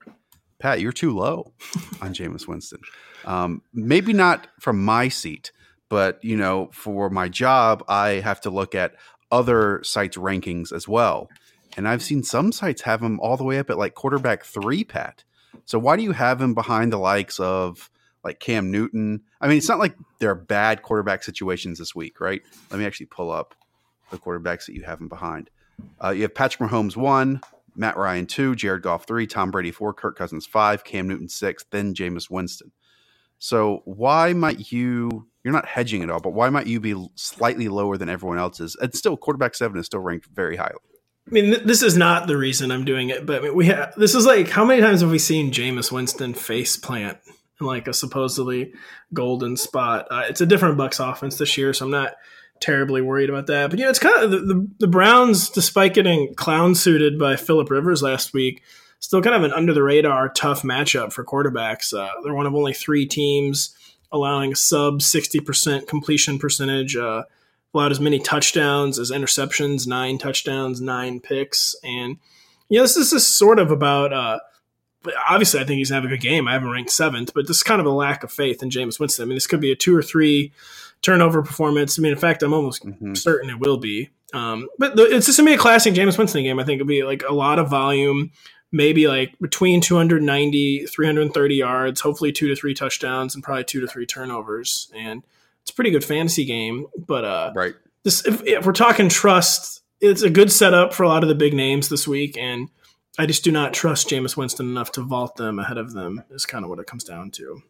Pat, 0.58 0.80
you're 0.80 0.92
too 0.92 1.16
low 1.16 1.52
on 2.00 2.12
Jameis 2.12 2.46
Winston. 2.46 2.80
Um, 3.24 3.62
maybe 3.72 4.12
not 4.12 4.46
from 4.60 4.84
my 4.84 5.08
seat, 5.08 5.52
but 5.92 6.24
you 6.24 6.38
know, 6.38 6.70
for 6.72 7.10
my 7.10 7.28
job, 7.28 7.84
I 7.86 8.12
have 8.12 8.40
to 8.40 8.50
look 8.50 8.74
at 8.74 8.94
other 9.30 9.82
sites' 9.84 10.16
rankings 10.16 10.72
as 10.72 10.88
well. 10.88 11.28
And 11.76 11.86
I've 11.86 12.02
seen 12.02 12.22
some 12.22 12.50
sites 12.50 12.80
have 12.80 13.02
him 13.02 13.20
all 13.20 13.36
the 13.36 13.44
way 13.44 13.58
up 13.58 13.68
at 13.68 13.76
like 13.76 13.92
quarterback 13.92 14.42
three, 14.42 14.84
Pat. 14.84 15.22
So 15.66 15.78
why 15.78 15.96
do 15.96 16.02
you 16.02 16.12
have 16.12 16.40
him 16.40 16.54
behind 16.54 16.94
the 16.94 16.98
likes 16.98 17.38
of 17.38 17.90
like 18.24 18.40
Cam 18.40 18.70
Newton? 18.70 19.20
I 19.38 19.48
mean, 19.48 19.58
it's 19.58 19.68
not 19.68 19.78
like 19.78 19.94
there 20.18 20.30
are 20.30 20.34
bad 20.34 20.80
quarterback 20.80 21.22
situations 21.22 21.78
this 21.78 21.94
week, 21.94 22.22
right? 22.22 22.40
Let 22.70 22.80
me 22.80 22.86
actually 22.86 23.06
pull 23.06 23.30
up 23.30 23.54
the 24.10 24.16
quarterbacks 24.16 24.64
that 24.64 24.74
you 24.74 24.84
have 24.84 24.98
him 24.98 25.08
behind. 25.08 25.50
Uh, 26.02 26.08
you 26.08 26.22
have 26.22 26.34
Patrick 26.34 26.70
Mahomes 26.70 26.96
one, 26.96 27.42
Matt 27.76 27.98
Ryan 27.98 28.24
two, 28.24 28.54
Jared 28.54 28.80
Goff 28.82 29.06
three, 29.06 29.26
Tom 29.26 29.50
Brady 29.50 29.72
four, 29.72 29.92
Kirk 29.92 30.16
Cousins 30.16 30.46
five, 30.46 30.84
Cam 30.84 31.06
Newton 31.06 31.28
six, 31.28 31.66
then 31.70 31.92
Jameis 31.92 32.30
Winston. 32.30 32.72
So 33.38 33.82
why 33.84 34.32
might 34.32 34.72
you? 34.72 35.26
You're 35.44 35.52
not 35.52 35.66
hedging 35.66 36.02
at 36.02 36.10
all, 36.10 36.20
but 36.20 36.34
why 36.34 36.50
might 36.50 36.68
you 36.68 36.78
be 36.78 36.94
slightly 37.16 37.68
lower 37.68 37.96
than 37.96 38.08
everyone 38.08 38.38
else's? 38.38 38.76
And 38.80 38.94
still, 38.94 39.16
quarterback 39.16 39.54
seven 39.54 39.78
is 39.78 39.86
still 39.86 40.00
ranked 40.00 40.26
very 40.32 40.56
highly. 40.56 40.76
I 41.26 41.30
mean, 41.30 41.44
th- 41.46 41.64
this 41.64 41.82
is 41.82 41.96
not 41.96 42.26
the 42.26 42.36
reason 42.36 42.70
I'm 42.70 42.84
doing 42.84 43.10
it, 43.10 43.26
but 43.26 43.40
I 43.40 43.44
mean, 43.44 43.54
we 43.54 43.68
ha- 43.68 43.90
this 43.96 44.14
is 44.14 44.26
like 44.26 44.48
how 44.48 44.64
many 44.64 44.80
times 44.80 45.00
have 45.00 45.10
we 45.10 45.18
seen 45.18 45.52
Jameis 45.52 45.90
Winston 45.90 46.34
face 46.34 46.76
plant 46.76 47.18
in 47.60 47.66
like 47.66 47.88
a 47.88 47.94
supposedly 47.94 48.72
golden 49.12 49.56
spot? 49.56 50.06
Uh, 50.10 50.24
it's 50.28 50.40
a 50.40 50.46
different 50.46 50.76
Bucks 50.76 51.00
offense 51.00 51.38
this 51.38 51.56
year, 51.56 51.72
so 51.72 51.86
I'm 51.86 51.90
not 51.90 52.14
terribly 52.60 53.02
worried 53.02 53.28
about 53.28 53.48
that. 53.48 53.70
But 53.70 53.78
you 53.78 53.84
know, 53.84 53.90
it's 53.90 53.98
kind 53.98 54.22
of 54.22 54.30
the, 54.30 54.38
the, 54.38 54.68
the 54.80 54.86
Browns, 54.86 55.50
despite 55.50 55.94
getting 55.94 56.34
clown 56.34 56.74
suited 56.74 57.18
by 57.18 57.36
Philip 57.36 57.70
Rivers 57.70 58.02
last 58.02 58.32
week, 58.32 58.62
still 59.00 59.22
kind 59.22 59.36
of 59.36 59.42
an 59.42 59.52
under 59.52 59.74
the 59.74 59.82
radar 59.82 60.28
tough 60.28 60.62
matchup 60.62 61.12
for 61.12 61.24
quarterbacks. 61.24 61.92
Uh, 61.92 62.10
they're 62.22 62.34
one 62.34 62.46
of 62.46 62.54
only 62.54 62.72
three 62.72 63.06
teams 63.06 63.76
allowing 64.12 64.52
a 64.52 64.56
sub 64.56 65.00
60% 65.00 65.86
completion 65.86 66.38
percentage. 66.38 66.96
Uh, 66.96 67.24
allowed 67.74 67.90
as 67.90 68.00
many 68.00 68.18
touchdowns 68.18 68.98
as 68.98 69.10
interceptions, 69.10 69.86
nine 69.86 70.18
touchdowns, 70.18 70.78
nine 70.82 71.18
picks. 71.20 71.74
And, 71.82 72.18
you 72.68 72.76
know, 72.78 72.84
this 72.84 72.98
is 72.98 73.10
just 73.10 73.38
sort 73.38 73.58
of 73.58 73.70
about, 73.70 74.12
uh, 74.12 74.40
obviously, 75.28 75.58
I 75.58 75.64
think 75.64 75.78
he's 75.78 75.88
going 75.90 76.02
to 76.02 76.06
have 76.06 76.12
a 76.12 76.14
good 76.14 76.22
game. 76.22 76.46
I 76.46 76.52
haven't 76.52 76.70
ranked 76.70 76.90
seventh, 76.90 77.32
but 77.34 77.46
this 77.48 77.56
is 77.56 77.62
kind 77.62 77.80
of 77.80 77.86
a 77.86 77.90
lack 77.90 78.24
of 78.24 78.30
faith 78.30 78.62
in 78.62 78.68
Jameis 78.68 79.00
Winston. 79.00 79.22
I 79.22 79.26
mean, 79.26 79.36
this 79.36 79.46
could 79.46 79.60
be 79.62 79.72
a 79.72 79.74
two 79.74 79.96
or 79.96 80.02
three 80.02 80.52
turnover 81.00 81.42
performance. 81.42 81.98
I 81.98 82.02
mean, 82.02 82.12
in 82.12 82.18
fact, 82.18 82.42
I'm 82.42 82.52
almost 82.52 82.84
Mhm. 82.84 83.16
certain 83.16 83.48
it 83.48 83.58
will 83.58 83.78
be. 83.78 84.10
Um, 84.34 84.68
but 84.78 84.94
the, 84.96 85.04
it's 85.04 85.24
just 85.24 85.38
going 85.38 85.46
to 85.46 85.50
be 85.52 85.54
a 85.56 85.58
classic 85.58 85.94
Jameis 85.94 86.18
Winston 86.18 86.42
game. 86.44 86.58
I 86.58 86.64
think 86.64 86.78
it'll 86.78 86.86
be 86.88 87.04
like 87.04 87.22
a 87.26 87.32
lot 87.34 87.58
of 87.58 87.70
volume, 87.70 88.32
maybe 88.72 89.06
like 89.06 89.38
between 89.38 89.80
290, 89.80 90.86
330 90.86 91.54
yards, 91.54 92.00
hopefully 92.00 92.32
two 92.32 92.48
to 92.48 92.56
three 92.56 92.74
touchdowns, 92.74 93.34
and 93.34 93.44
probably 93.44 93.64
two 93.64 93.80
to 93.80 93.86
three 93.86 94.06
turnovers. 94.06 94.90
And 94.94 95.22
it's 95.62 95.70
a 95.70 95.74
pretty 95.74 95.90
good 95.90 96.04
fantasy 96.04 96.44
game. 96.44 96.86
But 97.06 97.24
uh, 97.24 97.52
Right. 97.54 97.74
this, 98.02 98.26
if, 98.26 98.42
if 98.44 98.66
we're 98.66 98.72
talking 98.72 99.08
trust, 99.08 99.82
it's 100.00 100.22
a 100.22 100.30
good 100.30 100.50
setup 100.50 100.92
for 100.92 101.04
a 101.04 101.08
lot 101.08 101.22
of 101.22 101.28
the 101.28 101.34
big 101.34 101.54
names 101.54 101.88
this 101.88 102.08
week. 102.08 102.36
And 102.36 102.68
I 103.18 103.26
just 103.26 103.44
do 103.44 103.52
not 103.52 103.74
trust 103.74 104.08
Jameis 104.08 104.36
Winston 104.36 104.66
enough 104.66 104.90
to 104.92 105.02
vault 105.02 105.36
them 105.36 105.58
ahead 105.58 105.78
of 105.78 105.92
them, 105.92 106.24
is 106.30 106.46
kind 106.46 106.64
of 106.64 106.70
what 106.70 106.78
it 106.78 106.86
comes 106.86 107.04
down 107.04 107.30
to. 107.32 107.62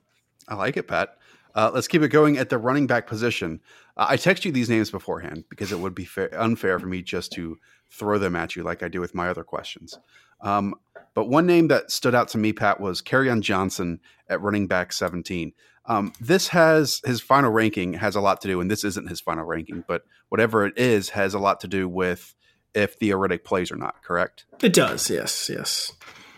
I 0.49 0.55
like 0.55 0.77
it, 0.77 0.89
Pat. 0.89 1.17
Uh, 1.55 1.71
let's 1.75 1.89
keep 1.89 2.01
it 2.03 2.09
going 2.09 2.39
at 2.39 2.49
the 2.49 2.57
running 2.59 2.87
back 2.87 3.07
position. 3.07 3.61
Uh, 3.97 4.07
I 4.09 4.17
text 4.17 4.45
you 4.45 4.53
these 4.53 4.71
names 4.71 4.91
beforehand 4.91 5.45
because 5.49 5.73
it 5.73 5.79
would 5.79 5.95
be 5.95 6.05
fair, 6.05 6.31
unfair 6.39 6.79
for 6.79 6.87
me 6.87 7.03
just 7.03 7.33
to 7.33 7.59
throw 7.91 8.19
them 8.19 8.37
at 8.37 8.57
you 8.57 8.63
like 8.63 8.83
I 8.83 8.89
do 8.89 9.01
with 9.01 9.15
my 9.15 9.29
other 9.29 9.45
questions. 9.45 9.99
Um, 10.41 10.75
but 11.15 11.29
one 11.29 11.47
name 11.47 11.69
that 11.69 11.91
stood 11.91 12.15
out 12.15 12.29
to 12.29 12.39
me, 12.39 12.53
Pat, 12.53 12.81
was 12.81 13.03
on 13.29 13.43
Johnson 13.43 14.01
at 14.29 14.41
running 14.41 14.67
back 14.67 14.93
17. 14.93 15.53
Um, 15.87 16.13
this 16.21 16.49
has 16.49 17.01
his 17.05 17.21
final 17.21 17.51
ranking 17.51 17.95
has 17.95 18.15
a 18.15 18.21
lot 18.21 18.41
to 18.43 18.49
do, 18.49 18.61
and 18.61 18.71
this 18.71 18.85
isn't 18.85 19.09
his 19.09 19.21
final 19.21 19.45
ranking, 19.45 19.85
but 19.87 20.05
whatever 20.29 20.65
it 20.65 20.79
is 20.79 21.11
has 21.11 21.35
a 21.35 21.39
lot 21.39 21.61
to 21.61 21.69
do 21.69 21.89
with 21.89 22.35
if 22.75 22.95
Theo 22.95 23.19
Riddick 23.19 23.45
plays 23.45 23.71
or 23.71 23.77
not. 23.77 24.03
Correct? 24.03 24.45
It 24.63 24.73
does, 24.73 25.11
yes, 25.11 25.51
yes. 25.53 25.93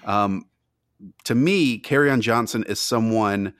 Um, 0.04 0.46
to 1.24 1.34
me, 1.34 1.78
on 2.10 2.20
Johnson 2.20 2.64
is 2.64 2.80
someone 2.80 3.54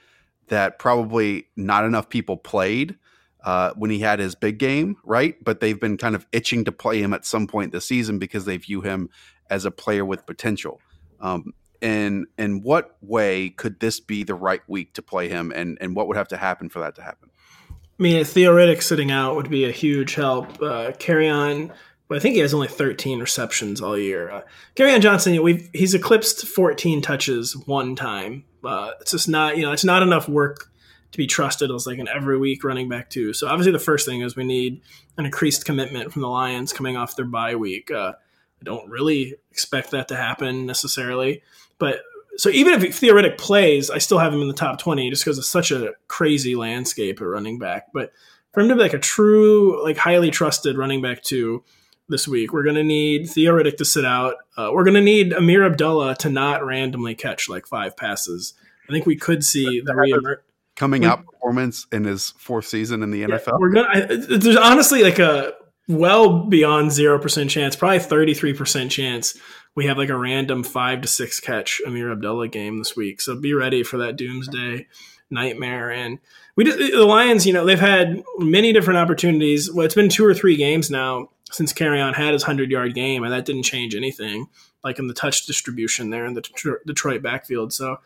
that 0.48 0.78
probably 0.78 1.46
not 1.56 1.84
enough 1.84 2.08
people 2.08 2.36
played 2.36 2.96
uh, 3.44 3.72
when 3.76 3.90
he 3.90 3.98
had 3.98 4.18
his 4.18 4.34
big 4.34 4.58
game, 4.58 4.96
right? 5.04 5.36
But 5.44 5.60
they've 5.60 5.78
been 5.78 5.98
kind 5.98 6.14
of 6.14 6.26
itching 6.32 6.64
to 6.64 6.72
play 6.72 7.00
him 7.00 7.12
at 7.12 7.26
some 7.26 7.46
point 7.46 7.72
this 7.72 7.84
season 7.86 8.18
because 8.18 8.46
they 8.46 8.56
view 8.56 8.80
him 8.80 9.10
as 9.50 9.66
a 9.66 9.70
player 9.70 10.04
with 10.04 10.26
potential. 10.26 10.80
Um, 11.20 11.52
and 11.82 12.26
in 12.38 12.62
what 12.62 12.96
way 13.02 13.50
could 13.50 13.78
this 13.80 14.00
be 14.00 14.24
the 14.24 14.34
right 14.34 14.62
week 14.66 14.94
to 14.94 15.02
play 15.02 15.28
him, 15.28 15.52
and 15.54 15.76
and 15.80 15.94
what 15.94 16.08
would 16.08 16.16
have 16.16 16.28
to 16.28 16.38
happen 16.38 16.70
for 16.70 16.80
that 16.80 16.94
to 16.96 17.02
happen? 17.02 17.30
I 17.70 18.02
mean, 18.02 18.20
a 18.20 18.24
Theo 18.24 18.54
Riddick 18.54 18.82
sitting 18.82 19.10
out 19.10 19.36
would 19.36 19.50
be 19.50 19.66
a 19.66 19.70
huge 19.70 20.14
help. 20.14 20.62
Uh, 20.62 20.92
Kerryon. 20.92 21.70
But 22.06 22.18
I 22.18 22.20
think 22.20 22.34
he 22.34 22.40
has 22.40 22.52
only 22.52 22.68
13 22.68 23.18
receptions 23.18 23.80
all 23.80 23.96
year. 23.96 24.30
Uh, 24.30 24.42
Kerryon 24.76 25.00
Johnson, 25.00 25.42
we've 25.42 25.70
he's 25.72 25.94
eclipsed 25.94 26.46
14 26.46 27.00
touches 27.00 27.56
one 27.56 27.96
time. 27.96 28.44
Uh, 28.62 28.90
it's 29.00 29.12
just 29.12 29.28
not, 29.28 29.56
you 29.56 29.62
know, 29.62 29.72
it's 29.72 29.84
not 29.84 30.02
enough 30.02 30.28
work 30.28 30.70
to 31.14 31.18
be 31.18 31.26
trusted 31.28 31.70
as 31.70 31.86
like 31.86 31.98
an 31.98 32.08
every 32.08 32.36
week 32.36 32.64
running 32.64 32.88
back 32.88 33.08
too. 33.08 33.32
So 33.32 33.46
obviously 33.46 33.72
the 33.72 33.78
first 33.78 34.04
thing 34.04 34.20
is 34.20 34.34
we 34.34 34.44
need 34.44 34.82
an 35.16 35.24
increased 35.24 35.64
commitment 35.64 36.12
from 36.12 36.22
the 36.22 36.28
Lions 36.28 36.72
coming 36.72 36.96
off 36.96 37.14
their 37.14 37.24
bye 37.24 37.54
week. 37.54 37.90
Uh, 37.90 38.14
I 38.60 38.64
don't 38.64 38.90
really 38.90 39.36
expect 39.52 39.92
that 39.92 40.08
to 40.08 40.16
happen 40.16 40.66
necessarily, 40.66 41.42
but 41.78 42.02
so 42.36 42.48
even 42.48 42.82
if 42.82 42.96
Theo 42.96 43.14
Riddick 43.14 43.38
plays, 43.38 43.90
I 43.90 43.98
still 43.98 44.18
have 44.18 44.34
him 44.34 44.42
in 44.42 44.48
the 44.48 44.54
top 44.54 44.80
20 44.80 45.08
just 45.10 45.24
because 45.24 45.38
it's 45.38 45.48
such 45.48 45.70
a 45.70 45.92
crazy 46.08 46.56
landscape 46.56 47.20
at 47.20 47.24
running 47.24 47.60
back. 47.60 47.92
But 47.94 48.12
for 48.52 48.60
him 48.60 48.68
to 48.70 48.74
be 48.74 48.80
like 48.80 48.92
a 48.92 48.98
true, 48.98 49.80
like 49.84 49.96
highly 49.96 50.32
trusted 50.32 50.76
running 50.76 51.00
back 51.00 51.22
too 51.22 51.62
this 52.08 52.26
week, 52.26 52.52
we're 52.52 52.64
going 52.64 52.74
to 52.74 52.82
need 52.82 53.30
Theo 53.30 53.52
Riddick 53.52 53.76
to 53.76 53.84
sit 53.84 54.04
out. 54.04 54.34
Uh, 54.56 54.70
we're 54.72 54.82
going 54.82 54.94
to 54.94 55.00
need 55.00 55.32
Ameer 55.32 55.64
Abdullah 55.64 56.16
to 56.16 56.28
not 56.28 56.66
randomly 56.66 57.14
catch 57.14 57.48
like 57.48 57.68
five 57.68 57.96
passes. 57.96 58.54
I 58.88 58.92
think 58.92 59.06
we 59.06 59.14
could 59.14 59.44
see 59.44 59.80
the 59.80 59.92
reemerge. 59.92 60.38
Coming 60.76 61.04
out 61.04 61.24
performance 61.24 61.86
in 61.92 62.04
his 62.04 62.30
fourth 62.38 62.66
season 62.66 63.02
in 63.02 63.10
the 63.10 63.22
NFL. 63.22 63.60
We're 63.60 63.70
gonna. 63.70 63.88
I, 63.88 64.00
there's 64.06 64.56
honestly 64.56 65.02
like 65.02 65.20
a 65.20 65.52
well 65.86 66.46
beyond 66.46 66.90
zero 66.90 67.18
percent 67.18 67.50
chance, 67.50 67.76
probably 67.76 68.00
thirty 68.00 68.34
three 68.34 68.54
percent 68.54 68.90
chance 68.90 69.38
we 69.74 69.86
have 69.86 69.98
like 69.98 70.08
a 70.08 70.16
random 70.16 70.62
five 70.62 71.00
to 71.00 71.08
six 71.08 71.40
catch 71.40 71.80
Ameer 71.86 72.12
Abdullah 72.12 72.48
game 72.48 72.78
this 72.78 72.96
week. 72.96 73.20
So 73.20 73.38
be 73.38 73.54
ready 73.54 73.82
for 73.82 73.98
that 73.98 74.16
doomsday 74.16 74.86
nightmare. 75.30 75.90
And 75.90 76.18
we 76.56 76.64
just, 76.64 76.78
the 76.78 77.04
Lions, 77.04 77.46
you 77.46 77.52
know, 77.52 77.64
they've 77.64 77.78
had 77.78 78.22
many 78.38 78.72
different 78.72 78.98
opportunities. 78.98 79.72
Well, 79.72 79.84
it's 79.84 79.94
been 79.94 80.08
two 80.08 80.24
or 80.24 80.34
three 80.34 80.56
games 80.56 80.90
now 80.90 81.30
since 81.50 81.72
Kerryon 81.72 82.14
had 82.14 82.32
his 82.32 82.44
hundred 82.44 82.70
yard 82.70 82.94
game, 82.94 83.24
and 83.24 83.32
that 83.32 83.44
didn't 83.44 83.64
change 83.64 83.94
anything. 83.94 84.46
Like 84.82 84.98
in 84.98 85.06
the 85.06 85.14
touch 85.14 85.46
distribution 85.46 86.10
there 86.10 86.26
in 86.26 86.34
the 86.34 86.80
Detroit 86.86 87.22
backfield, 87.22 87.72
so 87.72 87.98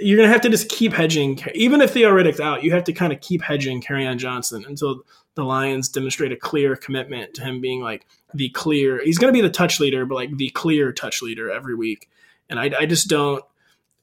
you're 0.00 0.16
gonna 0.16 0.32
have 0.32 0.40
to 0.42 0.48
just 0.48 0.68
keep 0.68 0.92
hedging. 0.92 1.38
Even 1.54 1.80
if 1.80 1.92
Theo 1.92 2.10
Riddick's 2.10 2.40
out, 2.40 2.62
you 2.62 2.72
have 2.72 2.84
to 2.84 2.92
kind 2.92 3.12
of 3.12 3.20
keep 3.20 3.42
hedging 3.42 3.80
Kerryon 3.80 4.18
Johnson 4.18 4.64
until 4.66 5.02
the 5.34 5.44
Lions 5.44 5.88
demonstrate 5.88 6.32
a 6.32 6.36
clear 6.36 6.76
commitment 6.76 7.34
to 7.34 7.42
him 7.42 7.60
being 7.60 7.80
like 7.80 8.06
the 8.34 8.48
clear. 8.50 9.02
He's 9.02 9.18
gonna 9.18 9.32
be 9.32 9.40
the 9.40 9.50
touch 9.50 9.80
leader, 9.80 10.04
but 10.06 10.14
like 10.14 10.36
the 10.36 10.50
clear 10.50 10.92
touch 10.92 11.22
leader 11.22 11.50
every 11.50 11.74
week. 11.74 12.08
And 12.48 12.58
I, 12.58 12.70
I 12.80 12.86
just 12.86 13.08
don't 13.08 13.44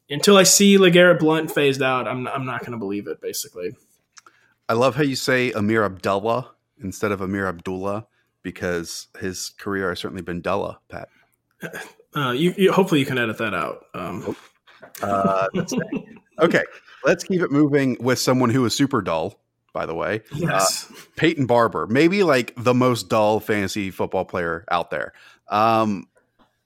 until 0.10 0.38
I 0.38 0.44
see 0.44 0.78
LeGarrette 0.78 1.20
Blunt 1.20 1.52
phased 1.52 1.82
out. 1.82 2.08
I'm 2.08 2.28
I'm 2.28 2.46
not 2.46 2.64
gonna 2.64 2.78
believe 2.78 3.08
it. 3.08 3.22
Basically, 3.22 3.76
I 4.70 4.74
love 4.74 4.96
how 4.96 5.04
you 5.04 5.16
say 5.16 5.52
Ameer 5.52 5.86
Abdullah 5.86 6.52
instead 6.82 7.12
of 7.12 7.20
Ameer 7.20 7.48
Abdullah 7.48 8.08
because 8.44 9.08
his 9.20 9.50
career 9.58 9.90
has 9.90 10.00
certainly 10.00 10.22
been 10.22 10.42
Dullah, 10.42 10.80
Pat. 10.88 11.10
Uh, 12.16 12.32
you, 12.32 12.54
you, 12.58 12.72
hopefully 12.72 13.00
you 13.00 13.06
can 13.06 13.18
edit 13.18 13.38
that 13.38 13.54
out. 13.54 13.86
Um, 13.94 14.36
uh, 15.02 15.48
okay, 16.40 16.64
let's 17.04 17.24
keep 17.24 17.42
it 17.42 17.52
moving 17.52 17.98
with 18.00 18.20
someone 18.20 18.50
who 18.50 18.66
is 18.66 18.76
super 18.76 19.02
dull. 19.02 19.40
By 19.74 19.86
the 19.86 19.94
way, 19.94 20.22
yes, 20.34 20.90
uh, 20.90 20.96
Peyton 21.18 21.46
Barber, 21.46 21.86
maybe 21.86 22.24
like 22.24 22.54
the 22.58 22.74
most 22.74 23.10
dull 23.10 23.40
fantasy 23.40 23.92
football 23.92 24.26
player 24.26 24.66
out 24.72 24.90
there. 24.90 25.14
Um, 25.50 26.08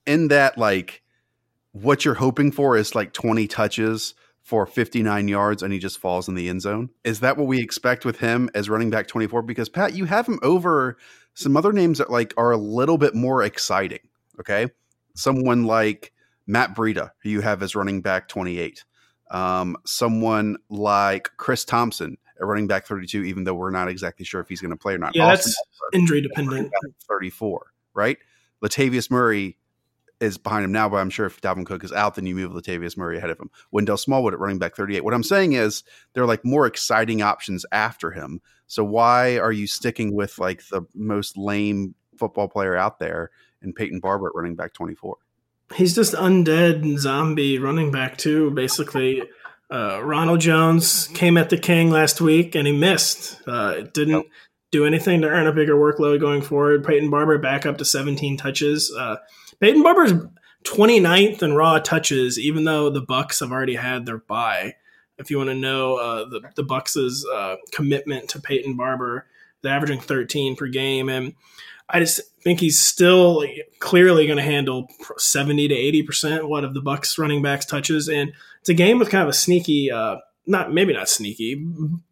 in 0.06 0.30
that, 0.30 0.58
like, 0.58 1.02
what 1.74 2.06
you're 2.06 2.14
hoping 2.14 2.52
for 2.52 2.78
is 2.78 2.96
like 2.96 3.14
20 3.14 3.48
touches 3.48 4.14
for 4.42 4.66
59 4.66 5.28
yards 5.28 5.64
and 5.64 5.72
he 5.72 5.80
just 5.80 6.00
falls 6.00 6.28
in 6.28 6.36
the 6.36 6.50
end 6.50 6.62
zone. 6.62 6.90
Is 7.04 7.20
that 7.20 7.38
what 7.38 7.48
we 7.48 7.62
expect 7.62 8.06
with 8.06 8.20
him 8.20 8.50
as 8.56 8.70
running 8.70 8.90
back 8.90 9.08
24? 9.08 9.44
Because 9.44 9.70
Pat, 9.70 9.94
you 9.94 10.06
have 10.06 10.28
him 10.28 10.40
over 10.42 10.98
some 11.34 11.56
other 11.56 11.72
names 11.72 12.00
that 12.00 12.10
like 12.10 12.34
are 12.38 12.52
a 12.52 12.58
little 12.58 12.98
bit 12.98 13.16
more 13.16 13.44
exciting. 13.44 14.00
Okay, 14.40 14.68
someone 15.16 15.66
like 15.66 16.12
Matt 16.48 16.76
Breida, 16.76 17.12
who 17.24 17.30
you 17.30 17.42
have 17.42 17.64
as 17.64 17.76
running 17.76 18.02
back 18.02 18.28
28. 18.28 18.84
Um, 19.30 19.78
someone 19.86 20.58
like 20.70 21.30
Chris 21.38 21.64
Thompson 21.64 22.18
at 22.40 22.46
running 22.46 22.68
back 22.68 22.86
32, 22.86 23.24
even 23.24 23.44
though 23.44 23.54
we're 23.54 23.72
not 23.72 23.88
exactly 23.88 24.26
sure 24.26 24.42
if 24.42 24.50
he's 24.50 24.62
going 24.62 24.72
to 24.72 24.78
play 24.78 24.94
or 24.94 24.98
not. 24.98 25.16
Yeah, 25.16 25.28
Austin 25.28 25.54
that's 25.56 25.94
injury 25.94 26.22
dependent. 26.22 26.72
34, 27.08 27.72
right? 27.94 28.18
Latavius 28.64 29.10
Murray 29.10 29.58
is 30.20 30.38
behind 30.38 30.64
him 30.64 30.72
now, 30.72 30.88
but 30.88 30.98
I'm 30.98 31.10
sure 31.10 31.26
if 31.26 31.42
Dalvin 31.42 31.66
Cook 31.66 31.84
is 31.84 31.92
out, 31.92 32.16
then 32.16 32.28
you 32.28 32.36
move 32.36 32.52
Latavius 32.52 32.96
Murray 32.96 33.18
ahead 33.18 33.32
of 33.32 33.40
him. 33.40 33.50
Wendell 33.72 33.98
Smallwood 33.98 34.34
at 34.34 34.40
running 34.40 34.60
back 34.60 34.76
38. 34.76 35.04
What 35.04 35.16
I'm 35.16 35.24
saying 35.24 35.54
is 35.54 35.84
there 36.14 36.24
are 36.24 36.28
like 36.28 36.46
more 36.46 36.68
exciting 36.68 37.22
options 37.22 37.66
after 37.72 38.12
him. 38.12 38.40
So 38.68 38.84
why 38.84 39.40
are 39.40 39.52
you 39.52 39.66
sticking 39.66 40.14
with 40.14 40.38
like 40.38 40.68
the 40.68 40.84
most 40.94 41.38
lame 41.38 41.96
football 42.18 42.48
player 42.48 42.76
out 42.76 43.00
there 43.00 43.32
in 43.64 43.74
Peyton 43.74 44.00
Barber 44.00 44.28
at 44.28 44.36
running 44.36 44.56
back 44.56 44.74
24? 44.74 45.18
He's 45.76 45.96
just 45.96 46.14
undead 46.14 46.98
zombie 46.98 47.60
running 47.60 47.92
back 47.92 48.18
too, 48.18 48.52
basically. 48.52 49.24
Uh, 49.72 50.02
Ronald 50.04 50.42
Jones 50.42 51.08
came 51.14 51.38
at 51.38 51.50
the 51.50 51.58
king 51.58 51.92
last 51.92 52.20
week 52.20 52.56
and 52.56 52.68
he 52.68 52.78
missed. 52.78 53.42
Uh, 53.48 53.82
didn't 53.94 54.16
yep. 54.16 54.26
do 54.72 54.86
anything 54.86 55.22
to 55.22 55.28
earn 55.28 55.48
a 55.48 55.54
bigger 55.54 55.76
workload 55.76 56.20
going 56.20 56.42
forward. 56.42 56.84
Peyton 56.84 57.10
Barber 57.10 57.38
back 57.38 57.66
up 57.66 57.78
to 57.78 57.86
17 57.86 58.36
touches. 58.38 58.94
Uh, 58.94 59.16
Peyton 59.62 59.82
Barber's 59.82 60.14
29th 60.64 61.42
in 61.42 61.54
raw 61.54 61.80
touches, 61.80 62.38
even 62.38 62.66
though 62.66 62.90
the 62.90 63.02
Bucks 63.02 63.40
have 63.40 63.52
already 63.52 63.76
had 63.76 64.06
their 64.06 64.18
bye. 64.18 64.76
If 65.18 65.30
you 65.30 65.38
want 65.38 65.50
to 65.50 65.56
know 65.56 65.96
uh, 65.96 66.26
the 66.30 66.42
the 66.56 66.64
Bucks' 66.64 66.98
uh, 66.98 67.56
commitment 67.72 68.30
to 68.30 68.42
Peyton 68.42 68.76
Barber, 68.76 69.28
they're 69.62 69.74
averaging 69.74 70.00
13 70.00 70.56
per 70.56 70.68
game, 70.68 71.10
and 71.10 71.34
I 71.92 72.00
just 72.00 72.22
think 72.42 72.60
he's 72.60 72.80
still 72.80 73.46
clearly 73.80 74.26
going 74.26 74.38
to 74.38 74.44
handle 74.44 74.88
70 75.18 75.68
to 75.68 75.76
80 75.76 76.04
percent 76.04 76.50
what 76.50 76.64
of 76.64 76.74
the 76.74 76.82
Bucks 76.82 77.18
running 77.18 77.42
backs 77.42 77.66
touches, 77.66 78.08
and 78.08 78.32
it's 78.60 78.70
a 78.70 78.74
game 78.74 78.98
with 78.98 79.10
kind 79.10 79.24
of 79.24 79.30
a 79.30 79.34
sneaky, 79.34 79.92
uh, 79.92 80.18
not 80.48 80.74
maybe 80.74 80.94
not 80.94 81.10
sneaky, 81.10 81.66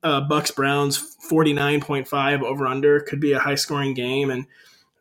uh, 0.03 0.21
Bucks 0.21 0.51
Browns 0.51 1.17
49.5 1.29 2.41
over 2.43 2.67
under 2.67 2.99
could 2.99 3.19
be 3.19 3.31
a 3.31 3.39
high 3.39 3.55
scoring 3.55 3.93
game, 3.93 4.29
and 4.29 4.45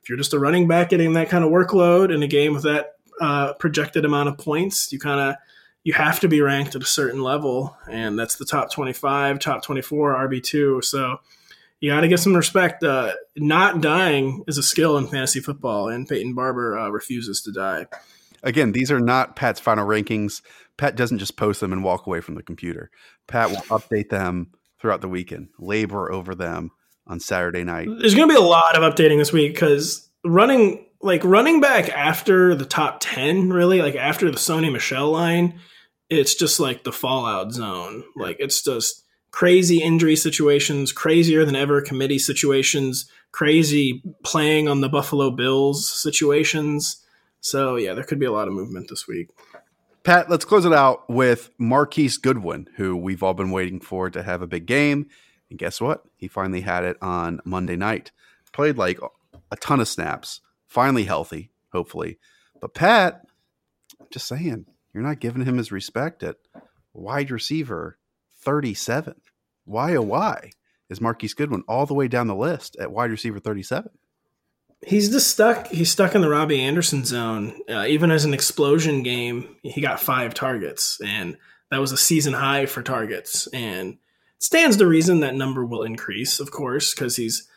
if 0.03 0.09
you're 0.09 0.19
just 0.19 0.33
a 0.33 0.39
running 0.39 0.69
back 0.69 0.91
getting 0.91 1.13
that 1.15 1.29
kind 1.29 1.45
of 1.45 1.51
workload 1.51 2.15
in 2.15 2.23
a 2.23 2.29
game 2.29 2.55
with 2.55 2.63
that 2.63 2.95
uh, 3.21 3.53
projected 3.55 4.05
amount 4.05 4.29
of 4.29 4.39
points, 4.39 4.93
you 4.93 4.99
kind 4.99 5.21
of 5.21 5.37
you 5.83 5.93
have 5.95 6.21
to 6.21 6.29
be 6.29 6.41
ranked 6.41 6.75
at 6.75 6.83
a 6.83 6.87
certain 6.87 7.23
level, 7.23 7.77
and 7.91 8.19
that's 8.19 8.37
the 8.37 8.45
top 8.45 8.71
25, 8.71 9.39
top 9.39 9.63
24 9.63 10.29
RB 10.29 10.43
two. 10.43 10.81
So 10.83 11.19
you 11.81 11.91
got 11.91 12.01
to 12.01 12.09
give 12.09 12.21
some 12.21 12.35
respect. 12.35 12.83
Uh, 12.83 13.13
not 13.37 13.81
dying 13.81 14.45
is 14.47 14.59
a 14.59 14.63
skill 14.63 14.97
in 14.99 15.07
fantasy 15.07 15.41
football, 15.41 15.89
and 15.89 16.09
Peyton 16.09 16.35
Barber 16.35 16.79
uh, 16.79 16.89
refuses 16.89 17.41
to 17.43 17.53
die. 17.53 17.87
Again, 18.43 18.73
these 18.73 18.91
are 18.91 19.01
not 19.01 19.37
Pat's 19.37 19.61
final 19.61 19.87
rankings. 19.87 20.43
Pat 20.77 20.97
doesn't 20.97 21.19
just 21.19 21.37
post 21.37 21.61
them 21.61 21.73
and 21.73 21.83
walk 21.83 22.07
away 22.07 22.21
from 22.21 22.35
the 22.35 22.43
computer. 22.43 22.91
Pat 23.27 23.51
will 23.51 23.79
update 23.79 24.11
them 24.11 24.53
throughout 24.81 25.01
the 25.01 25.09
weekend, 25.09 25.49
labor 25.59 26.11
over 26.13 26.35
them 26.35 26.71
on 27.07 27.19
Saturday 27.21 27.65
night. 27.65 27.89
There's 28.01 28.15
going 28.15 28.29
to 28.29 28.35
be 28.35 28.41
a 28.41 28.45
lot 28.45 28.77
of 28.77 28.83
updating 28.83 29.19
this 29.19 29.33
week 29.33 29.55
because 29.55 30.09
running 30.25 30.85
like 31.01 31.23
running 31.25 31.61
back 31.61 31.89
after 31.91 32.55
the 32.55 32.65
top 32.65 32.99
10 33.01 33.51
really 33.51 33.81
like 33.81 33.95
after 33.95 34.31
the 34.31 34.37
Sony 34.37 34.73
Michel 34.73 35.11
line 35.11 35.61
it's 36.11 36.35
just 36.35 36.59
like 36.59 36.83
the 36.83 36.93
fallout 36.93 37.53
zone 37.53 38.03
like 38.17 38.37
it's 38.41 38.63
just 38.63 39.05
crazy 39.31 39.83
injury 39.83 40.17
situations, 40.17 40.93
crazier 40.93 41.45
than 41.45 41.57
ever 41.57 41.81
committee 41.81 42.19
situations, 42.19 43.11
crazy 43.33 44.03
playing 44.23 44.69
on 44.69 44.81
the 44.81 44.89
Buffalo 44.89 45.31
Bills 45.31 45.91
situations. 45.91 47.05
So 47.41 47.77
yeah, 47.77 47.95
there 47.95 48.05
could 48.05 48.19
be 48.19 48.27
a 48.27 48.33
lot 48.33 48.49
of 48.49 48.55
movement 48.55 48.89
this 48.89 49.07
week. 49.07 49.31
Pat, 50.03 50.31
let's 50.31 50.45
close 50.45 50.65
it 50.65 50.73
out 50.73 51.09
with 51.11 51.51
Marquise 51.59 52.17
Goodwin, 52.17 52.69
who 52.77 52.97
we've 52.97 53.23
all 53.23 53.35
been 53.35 53.51
waiting 53.51 53.81
for 53.81 54.09
to 54.09 54.23
have 54.23 54.41
a 54.41 54.47
big 54.47 54.67
game. 54.67 55.07
And 55.51 55.59
guess 55.59 55.81
what? 55.81 56.05
He 56.17 56.29
finally 56.29 56.63
had 56.63 56.85
it 56.85 56.97
on 57.03 57.41
Monday 57.45 57.77
night. 57.77 58.11
Played 58.53 58.79
like 58.79 58.99
a 59.51 59.57
ton 59.57 59.81
of 59.81 59.89
snaps, 59.89 60.41
finally 60.67 61.05
healthy, 61.05 61.51
hopefully. 61.73 62.19
But 62.61 62.75
Pat, 62.75 63.23
just 64.11 64.27
saying, 64.27 64.67
you're 64.93 65.03
not 65.03 65.21
giving 65.21 65.45
him 65.45 65.59
his 65.59 65.71
respect 65.71 66.23
at 66.23 66.37
wide 66.95 67.31
receiver 67.31 67.99
37. 68.41 69.15
Why 69.65 69.95
oh 69.97 70.03
why 70.03 70.53
is 70.89 71.01
Marquise 71.01 71.35
Goodwin 71.35 71.65
all 71.69 71.87
the 71.87 71.95
way 71.95 72.09
down 72.09 72.27
the 72.27 72.35
list 72.35 72.77
at 72.81 72.91
wide 72.91 73.11
receiver 73.11 73.39
37? 73.39 73.91
He's 74.87 75.11
just 75.11 75.29
stuck. 75.29 75.67
He's 75.69 75.91
stuck 75.91 76.15
in 76.15 76.21
the 76.21 76.31
Robbie 76.31 76.61
Anderson 76.61 77.05
zone. 77.05 77.61
Uh, 77.69 77.85
even 77.87 78.11
as 78.11 78.25
an 78.25 78.33
explosion 78.33 79.03
game, 79.03 79.57
he 79.63 79.81
got 79.81 80.01
five 80.01 80.35
targets, 80.35 81.01
and 81.05 81.37
that 81.71 81.81
was 81.81 81.91
a 81.91 81.97
season 81.97 82.33
high 82.33 82.67
for 82.67 82.83
targets. 82.83 83.49
And 83.49 83.99
stands 84.39 84.77
to 84.77 84.87
reason 84.87 85.21
that 85.21 85.35
number 85.35 85.65
will 85.65 85.83
increase, 85.83 86.39
of 86.39 86.53
course, 86.53 86.95
because 86.95 87.17
he's 87.17 87.49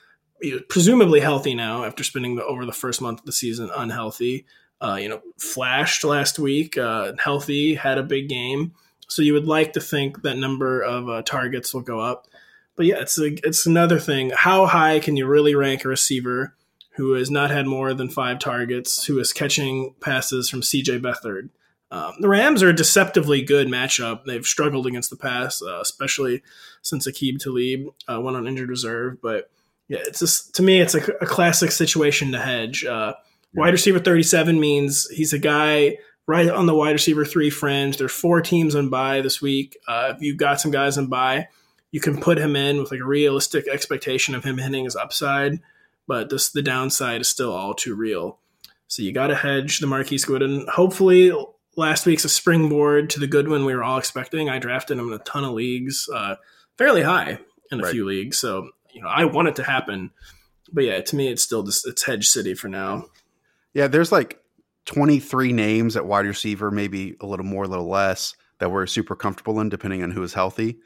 presumably 0.67 1.19
healthy 1.19 1.53
now 1.53 1.83
after 1.83 2.03
spending 2.03 2.35
the, 2.35 2.45
over 2.45 2.65
the 2.65 2.71
first 2.71 3.01
month 3.01 3.19
of 3.19 3.25
the 3.25 3.31
season 3.31 3.69
unhealthy. 3.75 4.45
Uh, 4.81 4.97
you 4.99 5.07
know, 5.07 5.21
flashed 5.37 6.03
last 6.03 6.39
week, 6.39 6.75
uh, 6.75 7.13
healthy, 7.19 7.75
had 7.75 7.99
a 7.99 8.03
big 8.03 8.27
game. 8.27 8.73
So 9.11 9.21
you 9.21 9.33
would 9.33 9.47
like 9.47 9.73
to 9.73 9.81
think 9.81 10.21
that 10.21 10.37
number 10.37 10.81
of 10.81 11.09
uh, 11.09 11.21
targets 11.23 11.73
will 11.73 11.81
go 11.81 11.99
up. 11.99 12.27
But 12.77 12.85
yeah, 12.85 13.01
it's 13.01 13.19
a, 13.19 13.33
it's 13.45 13.65
another 13.65 13.99
thing. 13.99 14.31
How 14.33 14.65
high 14.65 14.99
can 14.99 15.17
you 15.17 15.27
really 15.27 15.53
rank 15.53 15.83
a 15.83 15.89
receiver 15.89 16.55
who 16.91 17.13
has 17.13 17.29
not 17.29 17.51
had 17.51 17.67
more 17.67 17.93
than 17.93 18.07
five 18.09 18.39
targets, 18.39 19.05
who 19.05 19.19
is 19.19 19.33
catching 19.33 19.95
passes 19.99 20.49
from 20.49 20.61
CJ 20.61 21.01
Beathard? 21.01 21.49
Um, 21.91 22.13
the 22.21 22.29
Rams 22.29 22.63
are 22.63 22.69
a 22.69 22.75
deceptively 22.75 23.41
good 23.41 23.67
matchup. 23.67 24.23
They've 24.23 24.45
struggled 24.45 24.87
against 24.87 25.09
the 25.09 25.17
pass, 25.17 25.61
uh, 25.61 25.81
especially 25.81 26.41
since 26.81 27.05
Aqib 27.05 27.39
Talib 27.39 27.87
uh, 28.07 28.21
went 28.21 28.37
on 28.37 28.47
injured 28.47 28.69
reserve. 28.69 29.21
But 29.21 29.51
yeah, 29.89 29.99
it's 30.05 30.19
just 30.19 30.55
to 30.55 30.63
me, 30.63 30.79
it's 30.79 30.95
a, 30.95 31.03
a 31.19 31.25
classic 31.25 31.71
situation 31.71 32.31
to 32.31 32.39
hedge. 32.39 32.85
Uh, 32.85 33.15
wide 33.53 33.73
receiver 33.73 33.99
37 33.99 34.57
means 34.57 35.09
he's 35.09 35.33
a 35.33 35.39
guy 35.39 35.97
right 36.27 36.49
on 36.49 36.65
the 36.65 36.75
wide 36.75 36.91
receiver 36.91 37.25
three 37.25 37.49
fringe. 37.49 37.97
There's 37.97 38.11
four 38.11 38.41
teams 38.41 38.75
on 38.75 38.89
bye 38.89 39.21
this 39.21 39.41
week. 39.41 39.77
Uh, 39.87 40.13
if 40.15 40.21
you've 40.21 40.37
got 40.37 40.61
some 40.61 40.71
guys 40.71 40.97
on 40.97 41.07
bye, 41.07 41.47
you 41.91 41.99
can 41.99 42.19
put 42.19 42.37
him 42.37 42.55
in 42.55 42.77
with 42.77 42.91
like 42.91 43.01
a 43.01 43.05
realistic 43.05 43.67
expectation 43.67 44.35
of 44.35 44.43
him 44.43 44.57
hitting 44.57 44.85
his 44.85 44.95
upside, 44.95 45.59
but 46.07 46.29
this 46.29 46.49
the 46.51 46.61
downside 46.61 47.21
is 47.21 47.27
still 47.27 47.51
all 47.51 47.73
too 47.73 47.95
real. 47.95 48.39
So 48.87 49.03
you 49.03 49.13
got 49.13 49.27
to 49.27 49.35
hedge 49.35 49.79
the 49.79 49.87
Marquise 49.87 50.25
Goodwin. 50.25 50.65
Hopefully, 50.67 51.31
last 51.77 52.05
week's 52.05 52.25
a 52.25 52.29
springboard 52.29 53.09
to 53.11 53.19
the 53.19 53.27
Goodwin 53.27 53.65
we 53.65 53.73
were 53.75 53.83
all 53.83 53.97
expecting. 53.97 54.49
I 54.49 54.59
drafted 54.59 54.97
him 54.97 55.07
in 55.07 55.13
a 55.13 55.19
ton 55.19 55.45
of 55.45 55.51
leagues, 55.51 56.09
uh, 56.13 56.35
fairly 56.77 57.01
high 57.01 57.39
in 57.71 57.79
a 57.79 57.83
right. 57.83 57.91
few 57.91 58.05
leagues. 58.05 58.37
So 58.37 58.69
you 58.93 59.01
know, 59.01 59.07
I 59.07 59.25
want 59.25 59.47
it 59.47 59.55
to 59.57 59.63
happen. 59.63 60.11
But 60.71 60.85
yeah, 60.85 61.01
to 61.01 61.15
me, 61.15 61.27
it's 61.27 61.43
still 61.43 61.63
just 61.63 61.87
it's 61.87 62.03
hedge 62.03 62.27
city 62.27 62.53
for 62.53 62.67
now. 62.67 63.05
Yeah, 63.73 63.87
there's 63.87 64.11
like 64.11 64.40
23 64.85 65.53
names 65.53 65.95
at 65.95 66.05
wide 66.05 66.25
receiver, 66.25 66.71
maybe 66.71 67.15
a 67.21 67.25
little 67.25 67.45
more, 67.45 67.63
a 67.63 67.67
little 67.67 67.87
less, 67.87 68.35
that 68.59 68.71
we're 68.71 68.85
super 68.87 69.15
comfortable 69.15 69.59
in, 69.59 69.69
depending 69.69 70.03
on 70.03 70.11
who 70.11 70.23
is 70.23 70.33
healthy. 70.33 70.77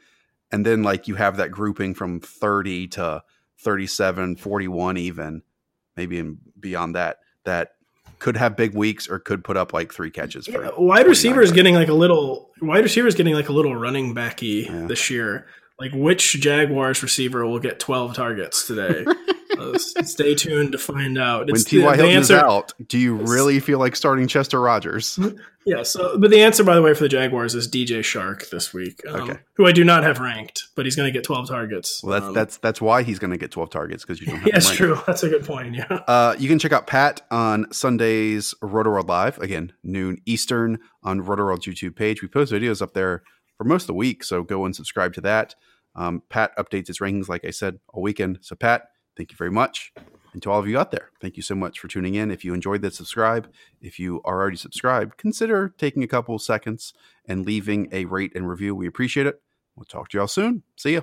and 0.52 0.64
then 0.64 0.82
like 0.84 1.08
you 1.08 1.16
have 1.16 1.38
that 1.38 1.50
grouping 1.50 1.92
from 1.92 2.20
30 2.20 2.86
to 2.88 3.22
37, 3.58 4.36
41 4.36 4.96
even, 4.96 5.42
maybe 5.96 6.18
and 6.20 6.38
beyond 6.60 6.94
that 6.94 7.18
that 7.44 7.72
could 8.20 8.36
have 8.36 8.56
big 8.56 8.72
weeks 8.74 9.08
or 9.08 9.18
could 9.18 9.42
put 9.42 9.56
up 9.56 9.72
like 9.72 9.92
three 9.92 10.10
catches. 10.10 10.46
For 10.46 10.62
Yeah, 10.62 10.70
wide 10.78 11.06
receiver 11.06 11.42
is 11.42 11.50
getting 11.52 11.74
like 11.74 11.88
a 11.88 11.92
little 11.94 12.50
wide 12.62 12.84
receiver 12.84 13.06
is 13.08 13.14
getting 13.16 13.34
like 13.34 13.48
a 13.48 13.52
little 13.52 13.74
running 13.74 14.14
backy 14.14 14.68
Yeah. 14.70 14.86
this 14.86 15.10
year. 15.10 15.46
Like 15.78 15.92
which 15.92 16.40
Jaguars 16.40 17.02
receiver 17.02 17.46
will 17.46 17.58
get 17.58 17.78
12 17.78 18.14
targets 18.14 18.66
today? 18.66 19.04
uh, 19.58 19.76
stay 19.78 20.34
tuned 20.34 20.72
to 20.72 20.78
find 20.78 21.18
out. 21.18 21.50
When 21.50 21.60
T.Y. 21.60 21.82
the, 21.84 21.96
the 21.96 22.02
Hilton 22.02 22.22
is 22.22 22.30
out, 22.30 22.72
do 22.88 22.98
you 22.98 23.16
really 23.16 23.60
feel 23.60 23.78
like 23.78 23.94
starting 23.94 24.26
Chester 24.26 24.60
Rogers? 24.60 25.18
Yeah, 25.68 25.82
so 25.82 26.16
but 26.16 26.30
the 26.30 26.42
answer, 26.42 26.62
by 26.62 26.76
the 26.76 26.80
way, 26.82 26.94
for 26.94 27.00
the 27.02 27.08
Jaguars 27.08 27.56
is 27.56 27.68
DJ 27.68 27.98
Chark 27.98 28.50
this 28.50 28.72
week, 28.72 29.02
um, 29.08 29.22
Okay. 29.22 29.40
who 29.54 29.66
I 29.66 29.72
do 29.72 29.82
not 29.82 30.04
have 30.04 30.20
ranked, 30.20 30.62
but 30.76 30.86
he's 30.86 30.94
going 30.94 31.08
to 31.08 31.12
get 31.12 31.24
12 31.24 31.48
targets. 31.48 32.00
Well, 32.04 32.12
that's 32.12 32.26
Um, 32.28 32.34
that's 32.34 32.56
that's 32.58 32.80
why 32.80 33.02
he's 33.02 33.18
going 33.18 33.32
to 33.32 33.36
get 33.36 33.50
12 33.50 33.70
targets 33.70 34.04
because 34.04 34.20
you 34.20 34.28
don't 34.28 34.36
have 34.36 34.46
yeah, 34.46 34.52
him 34.52 34.56
it's 34.58 34.66
ranked. 34.66 34.78
true. 34.78 35.00
That's 35.08 35.24
a 35.24 35.28
good 35.28 35.44
point. 35.44 35.74
Yeah. 35.74 35.86
Uh, 36.06 36.36
you 36.38 36.48
can 36.48 36.60
check 36.60 36.70
out 36.70 36.86
Pat 36.86 37.22
on 37.32 37.66
Sundays 37.72 38.54
Roto 38.62 38.90
World 38.90 39.08
Live 39.08 39.38
again 39.38 39.72
noon 39.82 40.18
Eastern 40.24 40.78
on 41.02 41.20
Roto 41.22 41.42
World's 41.42 41.66
YouTube 41.66 41.96
page. 41.96 42.22
We 42.22 42.28
post 42.28 42.52
videos 42.52 42.80
up 42.80 42.94
there 42.94 43.24
for 43.56 43.64
most 43.64 43.84
of 43.84 43.88
the 43.88 43.94
week, 43.94 44.24
so 44.24 44.42
go 44.42 44.64
and 44.64 44.74
subscribe 44.74 45.14
to 45.14 45.20
that. 45.22 45.54
Um, 45.94 46.22
Pat 46.28 46.56
updates 46.58 46.88
his 46.88 46.98
rankings, 46.98 47.28
like 47.28 47.44
I 47.44 47.50
said, 47.50 47.78
all 47.88 48.02
weekend. 48.02 48.38
So 48.42 48.54
Pat, 48.54 48.90
thank 49.16 49.30
you 49.30 49.36
very 49.36 49.50
much, 49.50 49.92
and 50.32 50.42
to 50.42 50.50
all 50.50 50.60
of 50.60 50.68
you 50.68 50.78
out 50.78 50.90
there, 50.90 51.10
thank 51.20 51.36
you 51.36 51.42
so 51.42 51.54
much 51.54 51.78
for 51.78 51.88
tuning 51.88 52.14
in. 52.14 52.30
If 52.30 52.44
you 52.44 52.52
enjoyed 52.52 52.82
this, 52.82 52.96
subscribe. 52.96 53.48
If 53.80 53.98
you 53.98 54.20
are 54.24 54.40
already 54.40 54.58
subscribed, 54.58 55.16
consider 55.16 55.74
taking 55.78 56.02
a 56.02 56.08
couple 56.08 56.38
seconds 56.38 56.92
and 57.24 57.46
leaving 57.46 57.88
a 57.92 58.04
rate 58.04 58.32
and 58.34 58.48
review. 58.48 58.74
We 58.74 58.86
appreciate 58.86 59.26
it. 59.26 59.40
We'll 59.74 59.86
talk 59.86 60.10
to 60.10 60.18
y'all 60.18 60.26
soon. 60.26 60.62
See 60.76 60.94
ya. 60.94 61.00